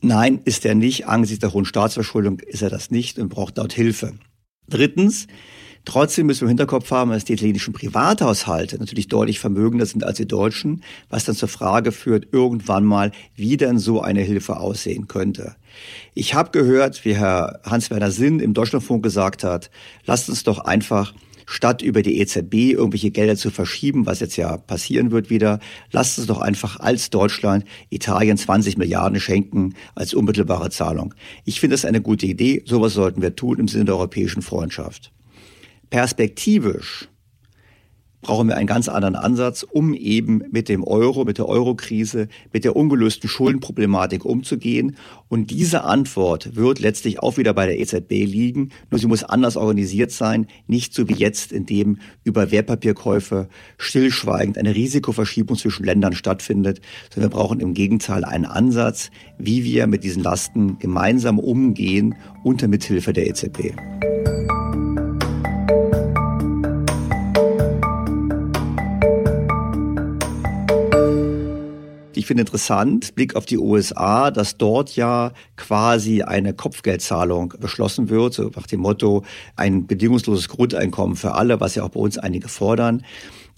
Nein, 0.00 0.40
ist 0.44 0.64
er 0.64 0.74
nicht. 0.74 1.06
Angesichts 1.06 1.40
der 1.40 1.52
hohen 1.52 1.64
Staatsverschuldung 1.64 2.40
ist 2.40 2.62
er 2.62 2.70
das 2.70 2.90
nicht 2.90 3.18
und 3.18 3.28
braucht 3.28 3.58
dort 3.58 3.72
Hilfe. 3.72 4.14
Drittens, 4.68 5.26
Trotzdem 5.84 6.26
müssen 6.26 6.42
wir 6.42 6.46
im 6.46 6.56
Hinterkopf 6.56 6.90
haben, 6.90 7.10
dass 7.10 7.24
die 7.24 7.34
italienischen 7.34 7.74
Privathaushalte 7.74 8.78
natürlich 8.78 9.08
deutlich 9.08 9.38
vermögender 9.38 9.84
sind 9.84 10.02
als 10.02 10.16
die 10.16 10.26
deutschen, 10.26 10.82
was 11.10 11.24
dann 11.24 11.34
zur 11.34 11.48
Frage 11.48 11.92
führt, 11.92 12.28
irgendwann 12.32 12.84
mal, 12.84 13.12
wie 13.36 13.56
denn 13.56 13.78
so 13.78 14.00
eine 14.00 14.22
Hilfe 14.22 14.56
aussehen 14.56 15.08
könnte. 15.08 15.56
Ich 16.14 16.34
habe 16.34 16.50
gehört, 16.52 17.04
wie 17.04 17.14
Herr 17.14 17.60
Hans-Werner 17.64 18.10
Sinn 18.10 18.40
im 18.40 18.54
Deutschlandfunk 18.54 19.02
gesagt 19.02 19.44
hat, 19.44 19.70
lasst 20.06 20.28
uns 20.30 20.42
doch 20.42 20.60
einfach 20.60 21.12
statt 21.46 21.82
über 21.82 22.00
die 22.00 22.18
EZB 22.18 22.72
irgendwelche 22.72 23.10
Gelder 23.10 23.36
zu 23.36 23.50
verschieben, 23.50 24.06
was 24.06 24.20
jetzt 24.20 24.36
ja 24.36 24.56
passieren 24.56 25.10
wird 25.10 25.28
wieder, 25.28 25.60
lasst 25.92 26.18
uns 26.18 26.26
doch 26.26 26.40
einfach 26.40 26.80
als 26.80 27.10
Deutschland 27.10 27.64
Italien 27.90 28.38
20 28.38 28.78
Milliarden 28.78 29.20
schenken 29.20 29.74
als 29.94 30.14
unmittelbare 30.14 30.70
Zahlung. 30.70 31.14
Ich 31.44 31.60
finde 31.60 31.74
das 31.74 31.84
eine 31.84 32.00
gute 32.00 32.26
Idee. 32.26 32.62
Sowas 32.64 32.94
sollten 32.94 33.20
wir 33.20 33.36
tun 33.36 33.58
im 33.58 33.68
Sinne 33.68 33.84
der 33.84 33.96
europäischen 33.96 34.40
Freundschaft. 34.40 35.12
Perspektivisch 35.90 37.08
brauchen 38.24 38.48
wir 38.48 38.56
einen 38.56 38.66
ganz 38.66 38.88
anderen 38.88 39.14
Ansatz, 39.14 39.62
um 39.62 39.94
eben 39.94 40.42
mit 40.50 40.68
dem 40.68 40.82
Euro, 40.82 41.24
mit 41.24 41.38
der 41.38 41.46
Eurokrise, 41.46 42.28
mit 42.52 42.64
der 42.64 42.74
ungelösten 42.74 43.28
Schuldenproblematik 43.28 44.24
umzugehen. 44.24 44.96
Und 45.28 45.50
diese 45.50 45.84
Antwort 45.84 46.56
wird 46.56 46.80
letztlich 46.80 47.20
auch 47.20 47.36
wieder 47.36 47.52
bei 47.54 47.66
der 47.66 47.78
EZB 47.78 48.10
liegen, 48.10 48.70
nur 48.90 48.98
sie 48.98 49.06
muss 49.06 49.22
anders 49.22 49.56
organisiert 49.56 50.10
sein, 50.10 50.46
nicht 50.66 50.94
so 50.94 51.08
wie 51.08 51.14
jetzt, 51.14 51.52
in 51.52 51.66
dem 51.66 51.98
über 52.24 52.50
Wertpapierkäufe 52.50 53.48
stillschweigend 53.76 54.58
eine 54.58 54.74
Risikoverschiebung 54.74 55.56
zwischen 55.56 55.84
Ländern 55.84 56.14
stattfindet, 56.14 56.80
sondern 57.12 57.30
wir 57.30 57.36
brauchen 57.36 57.60
im 57.60 57.74
Gegenteil 57.74 58.24
einen 58.24 58.46
Ansatz, 58.46 59.10
wie 59.38 59.64
wir 59.64 59.86
mit 59.86 60.02
diesen 60.02 60.22
Lasten 60.22 60.78
gemeinsam 60.78 61.38
umgehen 61.38 62.14
unter 62.42 62.68
Mithilfe 62.68 63.12
der 63.12 63.28
EZB. 63.28 63.74
Ich 72.24 72.28
finde 72.28 72.40
interessant, 72.40 73.14
Blick 73.16 73.36
auf 73.36 73.44
die 73.44 73.58
USA, 73.58 74.30
dass 74.30 74.56
dort 74.56 74.96
ja 74.96 75.32
quasi 75.56 76.22
eine 76.22 76.54
Kopfgeldzahlung 76.54 77.52
beschlossen 77.60 78.08
wird, 78.08 78.32
so 78.32 78.50
nach 78.56 78.66
dem 78.66 78.80
Motto 78.80 79.24
ein 79.56 79.86
bedingungsloses 79.86 80.48
Grundeinkommen 80.48 81.16
für 81.16 81.34
alle, 81.34 81.60
was 81.60 81.74
ja 81.74 81.82
auch 81.82 81.90
bei 81.90 82.00
uns 82.00 82.16
einige 82.16 82.48
fordern. 82.48 83.04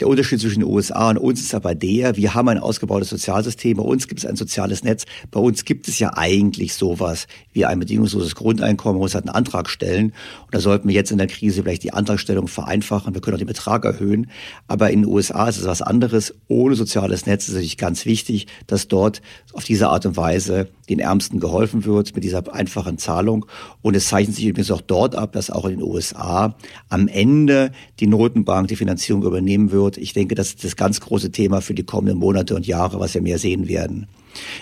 Der 0.00 0.08
Unterschied 0.08 0.40
zwischen 0.40 0.60
den 0.60 0.68
USA 0.68 1.10
und 1.10 1.18
uns 1.18 1.40
ist 1.40 1.54
aber 1.54 1.74
der, 1.74 2.16
wir 2.16 2.34
haben 2.34 2.48
ein 2.48 2.58
ausgebautes 2.58 3.08
Sozialsystem, 3.08 3.78
bei 3.78 3.82
uns 3.82 4.08
gibt 4.08 4.20
es 4.20 4.26
ein 4.26 4.36
soziales 4.36 4.84
Netz, 4.84 5.04
bei 5.30 5.40
uns 5.40 5.64
gibt 5.64 5.88
es 5.88 5.98
ja 5.98 6.12
eigentlich 6.14 6.74
sowas 6.74 7.26
wie 7.52 7.64
ein 7.64 7.78
bedingungsloses 7.78 8.34
Grundeinkommen, 8.34 8.96
man 8.96 9.04
muss 9.04 9.14
halt 9.14 9.26
einen 9.26 9.34
Antrag 9.34 9.70
stellen. 9.70 10.12
Und 10.44 10.54
da 10.54 10.60
sollten 10.60 10.88
wir 10.88 10.94
jetzt 10.94 11.10
in 11.10 11.18
der 11.18 11.28
Krise 11.28 11.62
vielleicht 11.62 11.82
die 11.82 11.94
Antragstellung 11.94 12.46
vereinfachen, 12.46 13.14
wir 13.14 13.20
können 13.22 13.36
auch 13.36 13.38
den 13.38 13.46
Betrag 13.46 13.84
erhöhen, 13.84 14.30
aber 14.68 14.90
in 14.90 15.02
den 15.02 15.10
USA 15.10 15.48
ist 15.48 15.58
es 15.58 15.66
was 15.66 15.82
anderes, 15.82 16.34
ohne 16.48 16.74
soziales 16.74 17.24
Netz 17.26 17.44
ist 17.44 17.48
es 17.48 17.54
natürlich 17.54 17.78
ganz 17.78 18.04
wichtig, 18.04 18.46
dass 18.66 18.88
dort 18.88 19.22
auf 19.54 19.64
diese 19.64 19.88
Art 19.88 20.04
und 20.04 20.16
Weise 20.16 20.68
den 20.88 20.98
Ärmsten 20.98 21.40
geholfen 21.40 21.84
wird 21.84 22.14
mit 22.14 22.24
dieser 22.24 22.52
einfachen 22.52 22.98
Zahlung 22.98 23.46
und 23.82 23.96
es 23.96 24.08
zeichnet 24.08 24.36
sich 24.36 24.46
übrigens 24.46 24.70
auch 24.70 24.80
dort 24.80 25.14
ab, 25.14 25.32
dass 25.32 25.50
auch 25.50 25.64
in 25.64 25.78
den 25.78 25.82
USA 25.82 26.56
am 26.88 27.08
Ende 27.08 27.72
die 28.00 28.06
Notenbank 28.06 28.68
die 28.68 28.76
Finanzierung 28.76 29.22
übernehmen 29.22 29.70
wird. 29.70 29.98
Ich 29.98 30.12
denke, 30.12 30.34
das 30.34 30.48
ist 30.48 30.64
das 30.64 30.76
ganz 30.76 31.00
große 31.00 31.30
Thema 31.30 31.60
für 31.60 31.74
die 31.74 31.84
kommenden 31.84 32.18
Monate 32.18 32.54
und 32.54 32.66
Jahre, 32.66 33.00
was 33.00 33.14
wir 33.14 33.22
mehr 33.22 33.38
sehen 33.38 33.68
werden. 33.68 34.06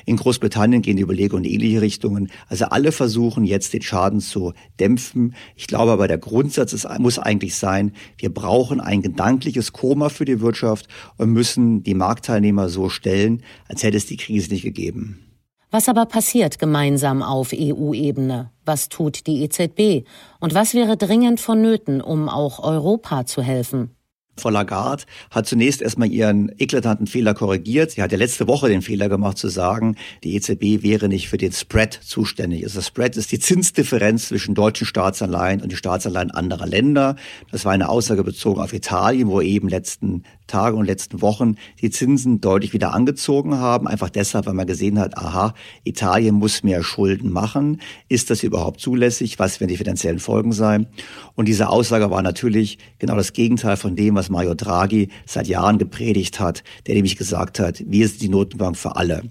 In 0.06 0.16
Großbritannien 0.16 0.82
gehen 0.82 0.96
die 0.96 1.02
Überlegungen 1.02 1.44
in 1.44 1.52
ähnliche 1.52 1.80
Richtungen. 1.80 2.30
Also 2.48 2.66
alle 2.66 2.92
versuchen 2.92 3.44
jetzt 3.44 3.72
den 3.72 3.82
Schaden 3.82 4.20
zu 4.20 4.52
dämpfen. 4.78 5.34
Ich 5.56 5.66
glaube 5.66 5.92
aber, 5.92 6.08
der 6.08 6.18
Grundsatz 6.18 6.72
ist, 6.72 6.86
muss 6.98 7.18
eigentlich 7.18 7.56
sein, 7.56 7.92
wir 8.18 8.32
brauchen 8.32 8.80
ein 8.80 9.02
gedankliches 9.02 9.72
Koma 9.72 10.08
für 10.08 10.24
die 10.24 10.40
Wirtschaft 10.40 10.88
und 11.16 11.30
müssen 11.30 11.82
die 11.82 11.94
Marktteilnehmer 11.94 12.68
so 12.68 12.88
stellen, 12.88 13.42
als 13.68 13.82
hätte 13.82 13.96
es 13.96 14.06
die 14.06 14.16
Krise 14.16 14.52
nicht 14.52 14.62
gegeben. 14.62 15.33
Was 15.74 15.88
aber 15.88 16.06
passiert 16.06 16.60
gemeinsam 16.60 17.20
auf 17.20 17.50
EU-Ebene? 17.52 18.52
Was 18.64 18.88
tut 18.88 19.26
die 19.26 19.42
EZB? 19.42 20.06
Und 20.38 20.54
was 20.54 20.72
wäre 20.72 20.96
dringend 20.96 21.40
vonnöten, 21.40 22.00
um 22.00 22.28
auch 22.28 22.60
Europa 22.60 23.26
zu 23.26 23.42
helfen? 23.42 23.96
Frau 24.36 24.50
Lagarde 24.50 25.04
hat 25.30 25.46
zunächst 25.46 25.80
erstmal 25.80 26.10
ihren 26.10 26.52
eklatanten 26.58 27.06
Fehler 27.06 27.34
korrigiert. 27.34 27.92
Sie 27.92 28.02
hat 28.02 28.12
ja 28.12 28.18
letzte 28.18 28.48
Woche 28.48 28.68
den 28.68 28.82
Fehler 28.82 29.08
gemacht 29.08 29.38
zu 29.38 29.48
sagen, 29.48 29.96
die 30.24 30.34
EZB 30.34 30.82
wäre 30.82 31.08
nicht 31.08 31.28
für 31.28 31.38
den 31.38 31.52
Spread 31.52 31.98
zuständig. 32.02 32.64
Also 32.64 32.80
Spread 32.80 33.16
ist 33.16 33.32
die 33.32 33.38
Zinsdifferenz 33.38 34.28
zwischen 34.28 34.54
deutschen 34.54 34.86
Staatsanleihen 34.86 35.62
und 35.62 35.70
die 35.70 35.76
Staatsanleihen 35.76 36.30
anderer 36.30 36.66
Länder. 36.66 37.16
Das 37.52 37.64
war 37.64 37.72
eine 37.72 37.88
Aussage 37.88 38.24
bezogen 38.24 38.60
auf 38.60 38.72
Italien, 38.72 39.28
wo 39.28 39.40
eben 39.40 39.68
letzten 39.68 40.24
Tage 40.46 40.76
und 40.76 40.84
letzten 40.84 41.22
Wochen 41.22 41.56
die 41.80 41.90
Zinsen 41.90 42.40
deutlich 42.40 42.72
wieder 42.72 42.92
angezogen 42.92 43.56
haben. 43.56 43.88
Einfach 43.88 44.10
deshalb, 44.10 44.46
weil 44.46 44.54
man 44.54 44.66
gesehen 44.66 44.98
hat, 44.98 45.16
aha, 45.16 45.54
Italien 45.84 46.34
muss 46.34 46.62
mehr 46.62 46.82
Schulden 46.82 47.32
machen. 47.32 47.80
Ist 48.08 48.30
das 48.30 48.42
überhaupt 48.42 48.80
zulässig? 48.80 49.38
Was 49.38 49.60
werden 49.60 49.70
die 49.70 49.76
finanziellen 49.76 50.18
Folgen 50.18 50.52
sein? 50.52 50.86
Und 51.34 51.48
diese 51.48 51.68
Aussage 51.68 52.10
war 52.10 52.22
natürlich 52.22 52.78
genau 52.98 53.16
das 53.16 53.32
Gegenteil 53.32 53.76
von 53.76 53.96
dem, 53.96 54.14
was 54.14 54.23
Mario 54.30 54.54
Draghi 54.54 55.08
seit 55.26 55.46
Jahren 55.46 55.78
gepredigt 55.78 56.40
hat, 56.40 56.62
der 56.86 56.94
nämlich 56.94 57.16
gesagt 57.16 57.58
hat, 57.58 57.82
wir 57.86 58.08
sind 58.08 58.22
die 58.22 58.28
Notenbank 58.28 58.76
für 58.76 58.96
alle. 58.96 59.22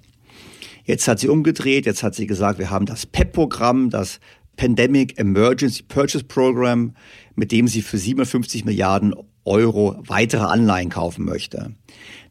Jetzt 0.85 1.07
hat 1.07 1.19
sie 1.19 1.29
umgedreht, 1.29 1.85
jetzt 1.85 2.03
hat 2.03 2.15
sie 2.15 2.27
gesagt, 2.27 2.59
wir 2.59 2.69
haben 2.69 2.85
das 2.85 3.05
PEP-Programm, 3.05 3.89
das 3.89 4.19
Pandemic 4.57 5.17
Emergency 5.17 5.83
Purchase 5.83 6.25
Program, 6.25 6.93
mit 7.35 7.51
dem 7.51 7.67
sie 7.67 7.81
für 7.81 7.97
57 7.97 8.65
Milliarden 8.65 9.13
Euro 9.45 10.01
weitere 10.07 10.43
Anleihen 10.43 10.89
kaufen 10.89 11.25
möchte. 11.25 11.73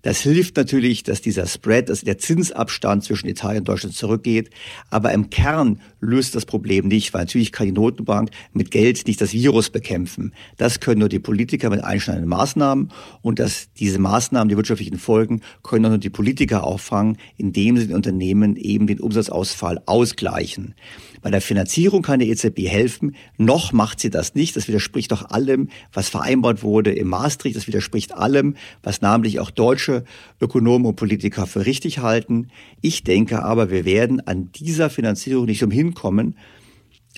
Das 0.03 0.21
hilft 0.21 0.57
natürlich, 0.57 1.05
dass 1.05 1.21
dieser 1.21 1.47
Spread, 1.47 1.89
also 1.89 2.05
der 2.05 2.19
Zinsabstand 2.19 3.05
zwischen 3.05 3.29
Italien 3.29 3.61
und 3.61 3.69
Deutschland 3.69 3.95
zurückgeht. 3.95 4.51
Aber 4.91 5.13
im 5.13 5.31
Kern 5.31 5.81
löst 6.01 6.35
das 6.35 6.45
Problem 6.45 6.89
nicht, 6.89 7.15
weil 7.15 7.23
natürlich 7.23 7.53
kann 7.53 7.67
die 7.67 7.73
Notenbank 7.73 8.31
mit 8.53 8.73
Geld 8.73 9.07
nicht 9.07 9.21
das 9.21 9.33
Virus 9.33 9.71
bekämpfen. 9.71 10.35
Das 10.57 10.81
können 10.81 10.99
nur 10.99 11.09
die 11.09 11.21
Politiker 11.21 11.71
mit 11.71 11.85
einschneidenden 11.85 12.29
Maßnahmen. 12.29 12.91
Und 13.23 13.39
dass 13.39 13.73
diese 13.75 14.01
Maßnahmen, 14.01 14.49
die 14.49 14.57
wirtschaftlichen 14.57 14.99
Folgen, 14.99 15.41
können 15.63 15.89
nur 15.89 15.99
die 15.99 16.11
Politiker 16.11 16.65
auffangen, 16.65 17.17
indem 17.37 17.77
sie 17.77 17.87
den 17.87 17.97
Unternehmen 17.97 18.57
eben 18.57 18.89
den 18.89 18.99
Umsatzausfall 18.99 19.83
ausgleichen. 19.87 20.75
Bei 21.23 21.31
der 21.31 21.41
Finanzierung 21.41 22.03
kann 22.03 22.19
die 22.19 22.29
EZB 22.29 22.67
helfen. 22.67 23.15
Noch 23.39 23.73
macht 23.73 24.01
sie 24.01 24.11
das 24.11 24.35
nicht. 24.35 24.57
Das 24.57 24.67
widerspricht 24.67 25.13
doch 25.13 25.31
allem, 25.31 25.69
was 25.93 26.09
vereinbart 26.09 26.65
wurde 26.65 26.91
im 26.91 27.07
Maastricht. 27.07 27.55
Das 27.55 27.69
widerspricht 27.69 28.13
allem, 28.13 28.57
was 28.83 29.03
namentlich 29.03 29.39
auch 29.39 29.53
deutsche 29.53 29.92
Ökonomen 30.41 30.87
und 30.87 30.97
Politiker 30.97 31.47
für 31.47 31.67
richtig 31.67 31.99
halten. 31.99 32.49
Ich 32.81 33.05
denke 33.05 33.43
aber, 33.43 33.71
wir 33.71 33.85
werden 33.85 34.27
an 34.27 34.51
dieser 34.53 34.91
Finanzierung 34.91 35.47
nicht 35.47 35.63
umhin 35.63 35.95
kommen. 35.95 36.37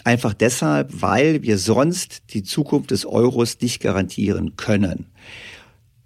Einfach 0.02 0.34
deshalb, 0.34 1.02
weil 1.02 1.42
wir 1.42 1.58
sonst 1.58 2.22
die 2.30 2.42
Zukunft 2.42 2.90
des 2.90 3.06
Euros 3.06 3.60
nicht 3.60 3.80
garantieren 3.80 4.56
können. 4.56 5.06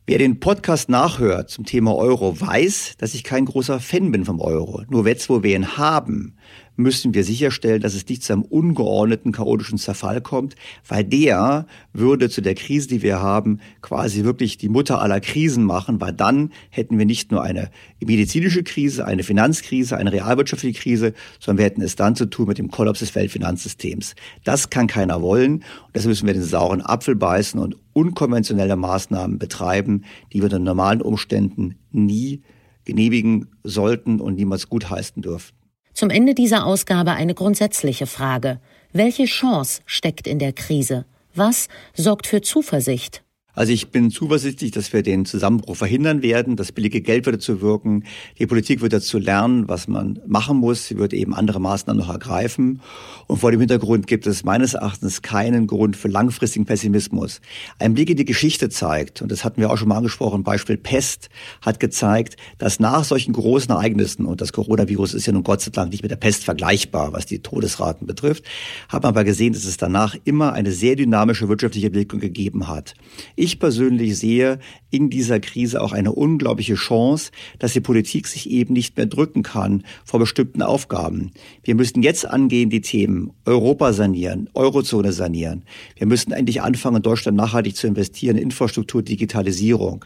Wer 0.06 0.18
den 0.18 0.40
Podcast 0.40 0.88
nachhört 0.88 1.50
zum 1.50 1.66
Thema 1.66 1.94
Euro, 1.94 2.40
weiß, 2.40 2.94
dass 2.96 3.12
ich 3.12 3.24
kein 3.24 3.44
großer 3.44 3.78
Fan 3.78 4.10
bin 4.10 4.24
vom 4.24 4.40
Euro. 4.40 4.82
Nur 4.88 5.06
jetzt, 5.06 5.28
wo 5.28 5.42
wir 5.42 5.54
ihn 5.54 5.76
haben, 5.76 6.36
müssen 6.78 7.12
wir 7.12 7.24
sicherstellen, 7.24 7.82
dass 7.82 7.94
es 7.94 8.08
nicht 8.08 8.22
zu 8.22 8.32
einem 8.32 8.42
ungeordneten, 8.42 9.32
chaotischen 9.32 9.78
Zerfall 9.78 10.20
kommt, 10.20 10.54
weil 10.86 11.02
der 11.02 11.66
würde 11.92 12.30
zu 12.30 12.40
der 12.40 12.54
Krise, 12.54 12.86
die 12.86 13.02
wir 13.02 13.20
haben, 13.20 13.58
quasi 13.82 14.22
wirklich 14.22 14.58
die 14.58 14.68
Mutter 14.68 15.02
aller 15.02 15.20
Krisen 15.20 15.64
machen, 15.64 16.00
weil 16.00 16.12
dann 16.12 16.52
hätten 16.70 16.96
wir 16.96 17.04
nicht 17.04 17.32
nur 17.32 17.42
eine 17.42 17.70
medizinische 18.00 18.62
Krise, 18.62 19.04
eine 19.04 19.24
Finanzkrise, 19.24 19.96
eine 19.96 20.12
realwirtschaftliche 20.12 20.80
Krise, 20.80 21.14
sondern 21.40 21.58
wir 21.58 21.64
hätten 21.64 21.82
es 21.82 21.96
dann 21.96 22.14
zu 22.14 22.26
tun 22.26 22.46
mit 22.46 22.58
dem 22.58 22.70
Kollaps 22.70 23.00
des 23.00 23.12
Weltfinanzsystems. 23.14 24.14
Das 24.44 24.70
kann 24.70 24.86
keiner 24.86 25.20
wollen 25.20 25.54
und 25.54 25.64
deshalb 25.96 26.10
müssen 26.10 26.28
wir 26.28 26.34
den 26.34 26.44
sauren 26.44 26.80
Apfel 26.80 27.16
beißen 27.16 27.58
und 27.58 27.76
unkonventionelle 27.92 28.76
Maßnahmen 28.76 29.40
betreiben, 29.40 30.04
die 30.32 30.38
wir 30.38 30.44
unter 30.44 30.60
normalen 30.60 31.02
Umständen 31.02 31.74
nie 31.90 32.42
genehmigen 32.84 33.48
sollten 33.64 34.20
und 34.20 34.36
niemals 34.36 34.68
gutheißen 34.68 35.22
dürfen. 35.22 35.57
Zum 35.98 36.10
Ende 36.10 36.32
dieser 36.32 36.64
Ausgabe 36.64 37.10
eine 37.14 37.34
grundsätzliche 37.34 38.06
Frage. 38.06 38.60
Welche 38.92 39.24
Chance 39.24 39.80
steckt 39.84 40.28
in 40.28 40.38
der 40.38 40.52
Krise? 40.52 41.06
Was 41.34 41.66
sorgt 41.92 42.28
für 42.28 42.40
Zuversicht? 42.40 43.24
Also 43.58 43.72
ich 43.72 43.88
bin 43.88 44.12
zuversichtlich, 44.12 44.70
dass 44.70 44.92
wir 44.92 45.02
den 45.02 45.24
Zusammenbruch 45.24 45.74
verhindern 45.74 46.22
werden. 46.22 46.54
Das 46.54 46.70
billige 46.70 47.00
Geld 47.00 47.26
wird 47.26 47.38
dazu 47.38 47.60
wirken. 47.60 48.04
Die 48.38 48.46
Politik 48.46 48.82
wird 48.82 48.92
dazu 48.92 49.18
lernen, 49.18 49.66
was 49.66 49.88
man 49.88 50.20
machen 50.28 50.58
muss. 50.58 50.86
Sie 50.86 50.96
wird 50.96 51.12
eben 51.12 51.34
andere 51.34 51.60
Maßnahmen 51.60 52.00
noch 52.00 52.12
ergreifen. 52.12 52.80
Und 53.26 53.38
vor 53.38 53.50
dem 53.50 53.58
Hintergrund 53.58 54.06
gibt 54.06 54.28
es 54.28 54.44
meines 54.44 54.74
Erachtens 54.74 55.22
keinen 55.22 55.66
Grund 55.66 55.96
für 55.96 56.06
langfristigen 56.06 56.66
Pessimismus. 56.66 57.40
Ein 57.80 57.94
Blick 57.94 58.10
in 58.10 58.16
die 58.16 58.24
Geschichte 58.24 58.68
zeigt, 58.68 59.22
und 59.22 59.32
das 59.32 59.44
hatten 59.44 59.60
wir 59.60 59.72
auch 59.72 59.76
schon 59.76 59.88
mal 59.88 59.96
angesprochen, 59.96 60.44
Beispiel 60.44 60.76
Pest 60.76 61.28
hat 61.60 61.80
gezeigt, 61.80 62.36
dass 62.58 62.78
nach 62.78 63.02
solchen 63.02 63.32
großen 63.32 63.72
Ereignissen, 63.72 64.24
und 64.24 64.40
das 64.40 64.52
Coronavirus 64.52 65.14
ist 65.14 65.26
ja 65.26 65.32
nun 65.32 65.42
Gott 65.42 65.62
sei 65.62 65.72
Dank 65.72 65.90
nicht 65.90 66.02
mit 66.02 66.12
der 66.12 66.16
Pest 66.16 66.44
vergleichbar, 66.44 67.12
was 67.12 67.26
die 67.26 67.40
Todesraten 67.40 68.06
betrifft, 68.06 68.44
hat 68.88 69.02
man 69.02 69.10
aber 69.10 69.24
gesehen, 69.24 69.52
dass 69.52 69.64
es 69.64 69.78
danach 69.78 70.14
immer 70.22 70.52
eine 70.52 70.70
sehr 70.70 70.94
dynamische 70.94 71.48
wirtschaftliche 71.48 71.88
Entwicklung 71.88 72.20
gegeben 72.20 72.68
hat. 72.68 72.94
Ich 73.34 73.47
ich 73.48 73.58
persönlich 73.58 74.18
sehe 74.18 74.58
in 74.90 75.08
dieser 75.08 75.40
Krise 75.40 75.80
auch 75.80 75.92
eine 75.92 76.12
unglaubliche 76.12 76.74
Chance, 76.74 77.30
dass 77.58 77.72
die 77.72 77.80
Politik 77.80 78.26
sich 78.26 78.50
eben 78.50 78.74
nicht 78.74 78.96
mehr 78.96 79.06
drücken 79.06 79.42
kann 79.42 79.84
vor 80.04 80.20
bestimmten 80.20 80.60
Aufgaben. 80.60 81.32
Wir 81.62 81.74
müssen 81.74 82.02
jetzt 82.02 82.26
angehen 82.26 82.68
die 82.68 82.82
Themen 82.82 83.32
Europa 83.46 83.94
sanieren, 83.94 84.50
Eurozone 84.52 85.12
sanieren. 85.12 85.64
Wir 85.96 86.06
müssen 86.06 86.32
endlich 86.32 86.60
anfangen, 86.60 86.96
in 86.96 87.02
Deutschland 87.02 87.38
nachhaltig 87.38 87.74
zu 87.74 87.86
investieren 87.86 88.36
in 88.36 88.44
Infrastruktur, 88.44 89.02
Digitalisierung. 89.02 90.04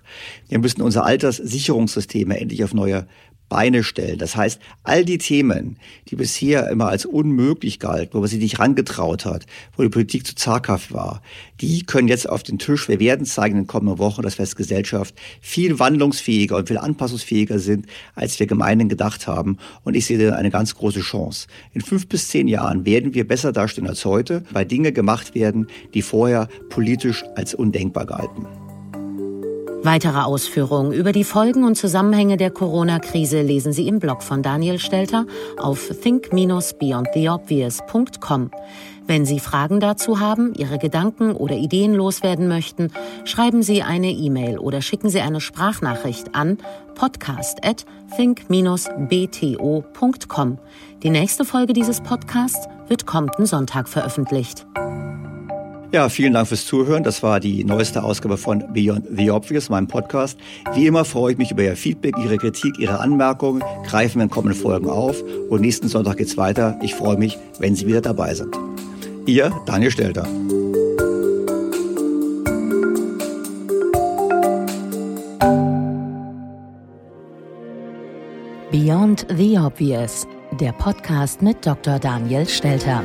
Wir 0.49 0.61
müssen 0.61 0.83
unser 0.83 1.05
Alterssicherungssysteme 1.05 2.39
endlich 2.39 2.63
auf 2.63 2.75
neue 2.75 3.07
Beine 3.53 3.85
stellen. 3.85 4.17
Das 4.17 4.35
heißt, 4.35 4.63
all 4.83 5.05
die 5.05 5.19
Themen, 5.19 5.77
die 6.09 6.17
bisher 6.17 6.71
immer 6.71 6.89
als 6.89 7.05
unmöglich 7.05 7.79
galten, 7.79 8.15
wo 8.15 8.21
man 8.21 8.29
sich 8.29 8.39
nicht 8.39 8.59
rangetraut 8.59 9.27
hat, 9.27 9.45
wo 9.77 9.83
die 9.83 9.91
Politik 9.91 10.27
zu 10.27 10.35
zaghaft 10.35 10.91
war, 10.95 11.21
die 11.61 11.83
können 11.83 12.09
jetzt 12.09 12.27
auf 12.27 12.43
den 12.43 12.59
Tisch. 12.59 12.89
Wir 12.89 12.99
werden 12.99 13.27
zeigen 13.27 13.57
in 13.59 13.65
den 13.65 13.67
kommenden 13.67 13.99
Wochen, 13.99 14.23
dass 14.23 14.39
wir 14.39 14.45
als 14.45 14.57
Gesellschaft 14.57 15.15
viel 15.43 15.79
wandlungsfähiger 15.79 16.57
und 16.57 16.69
viel 16.69 16.79
anpassungsfähiger 16.79 17.59
sind, 17.59 17.85
als 18.15 18.41
wir 18.41 18.47
gemeinhin 18.47 18.89
gedacht 18.89 19.27
haben. 19.27 19.59
Und 19.85 19.97
ich 19.97 20.07
sehe 20.07 20.17
da 20.17 20.35
eine 20.35 20.51
ganz 20.51 20.75
große 20.75 21.01
Chance. 21.01 21.47
In 21.75 21.83
fünf 21.83 22.09
bis 22.09 22.29
zehn 22.29 22.49
Jahren 22.49 22.87
werden 22.87 23.13
wir 23.13 23.29
besser 23.29 23.53
dastehen 23.53 23.87
als 23.87 24.07
heute, 24.07 24.45
weil 24.51 24.65
Dinge 24.65 24.93
gemacht 24.93 25.35
werden, 25.35 25.67
die 25.93 26.01
vorher 26.01 26.49
politisch 26.71 27.23
als 27.37 27.53
undenkbar 27.53 28.07
galten. 28.07 28.47
Weitere 29.85 30.21
Ausführungen 30.21 30.93
über 30.93 31.11
die 31.11 31.25
Folgen 31.25 31.65
und 31.65 31.75
Zusammenhänge 31.75 32.37
der 32.37 32.53
Corona-Krise 32.53 33.43
lesen 33.43 33.73
Sie 33.73 33.89
im 33.89 33.99
Blog 33.99 34.23
von 34.23 34.41
Daniel 34.41 34.79
Stelter 34.79 35.27
auf 35.59 35.91
think-beyondtheobvious.com. 36.03 38.53
Wenn 39.09 39.27
Sie 39.27 39.41
Fragen 39.41 39.81
dazu 39.81 40.21
haben, 40.21 40.55
Ihre 40.55 40.79
Gedanken 40.79 41.33
oder 41.33 41.57
Ideen 41.57 41.95
loswerden 41.95 42.47
möchten, 42.47 42.93
schreiben 43.25 43.65
Sie 43.65 43.83
eine 43.83 44.13
E-Mail 44.13 44.59
oder 44.59 44.83
schicken 44.83 45.11
Sie 45.11 45.21
eine 45.21 45.41
Sprachnachricht 45.41 46.33
an 46.33 46.59
podcast 46.95 47.65
at 47.65 47.85
think-bto.com. 48.17 50.59
Die 51.03 51.11
nächste 51.11 51.45
Folge 51.45 51.73
dieses 51.73 52.01
Podcasts 52.01 52.69
wird 52.87 53.07
kommenden 53.07 53.47
Sonntag 53.47 53.89
veröffentlicht. 53.89 54.65
Ja, 55.93 56.09
vielen 56.09 56.33
Dank 56.33 56.49
fürs 56.49 56.65
Zuhören. 56.65 57.03
Das 57.03 57.23
war 57.23 57.39
die 57.39 57.65
neueste 57.65 58.03
Ausgabe 58.03 58.39
von 58.39 58.73
Beyond 58.73 59.07
the 59.15 59.31
Obvious, 59.31 59.69
meinem 59.69 59.89
Podcast. 59.89 60.39
Wie 60.73 60.87
immer 60.87 61.05
freue 61.05 61.33
ich 61.33 61.39
mich 61.39 61.51
über 61.51 61.65
Ihr 61.65 61.77
Feedback, 61.77 62.15
Ihre 62.17 62.39
Kritik, 62.39 62.79
Ihre 62.79 62.99
Anmerkungen. 62.99 63.63
Greifen 63.85 64.19
wir 64.19 64.25
in 64.25 64.31
kommenden 64.31 64.59
Folgen 64.59 64.89
auf. 64.89 65.23
Und 65.51 65.61
nächsten 65.61 65.89
Sonntag 65.89 66.17
geht's 66.17 66.39
weiter. 66.39 66.79
Ich 66.81 66.95
freue 66.95 67.19
mich, 67.19 67.37
wenn 67.59 67.75
Sie 67.75 67.87
wieder 67.87 68.01
dabei 68.01 68.33
sind. 68.33 68.57
Ihr 69.27 69.53
Daniel 69.67 69.91
Stelter. 69.91 70.27
Beyond 78.71 79.27
the 79.37 79.59
Obvious, 79.59 80.27
der 80.59 80.73
Podcast 80.73 81.43
mit 81.43 81.67
Dr. 81.67 81.99
Daniel 81.99 82.49
Stelter. 82.49 83.05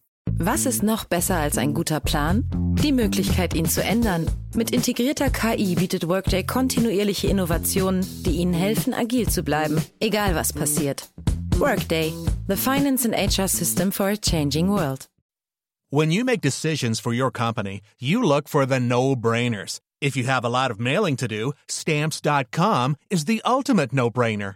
Was 0.43 0.65
ist 0.65 0.81
noch 0.81 1.05
besser 1.05 1.35
als 1.35 1.59
ein 1.59 1.75
guter 1.75 1.99
Plan? 1.99 2.49
Die 2.81 2.91
Möglichkeit, 2.91 3.53
ihn 3.53 3.67
zu 3.67 3.83
ändern. 3.83 4.25
Mit 4.55 4.71
integrierter 4.71 5.29
KI 5.29 5.75
bietet 5.75 6.07
Workday 6.07 6.43
kontinuierliche 6.43 7.27
Innovationen, 7.27 8.03
die 8.23 8.37
Ihnen 8.37 8.55
helfen, 8.55 8.95
agil 8.95 9.29
zu 9.29 9.43
bleiben, 9.43 9.79
egal 9.99 10.33
was 10.33 10.51
passiert. 10.51 11.07
Workday, 11.59 12.11
the 12.47 12.55
finance 12.55 13.05
and 13.05 13.13
HR 13.13 13.47
system 13.47 13.91
for 13.91 14.07
a 14.07 14.17
changing 14.17 14.67
world. 14.67 15.07
When 15.91 16.09
you 16.09 16.25
make 16.25 16.41
decisions 16.41 16.99
for 16.99 17.13
your 17.13 17.29
company, 17.29 17.81
you 17.99 18.23
look 18.23 18.49
for 18.49 18.65
the 18.65 18.79
no-brainers. 18.79 19.79
If 20.01 20.17
you 20.17 20.23
have 20.23 20.43
a 20.43 20.49
lot 20.49 20.71
of 20.71 20.79
mailing 20.79 21.17
to 21.17 21.27
do, 21.27 21.53
stamps.com 21.67 22.95
is 23.11 23.25
the 23.25 23.43
ultimate 23.45 23.93
no-brainer. 23.93 24.55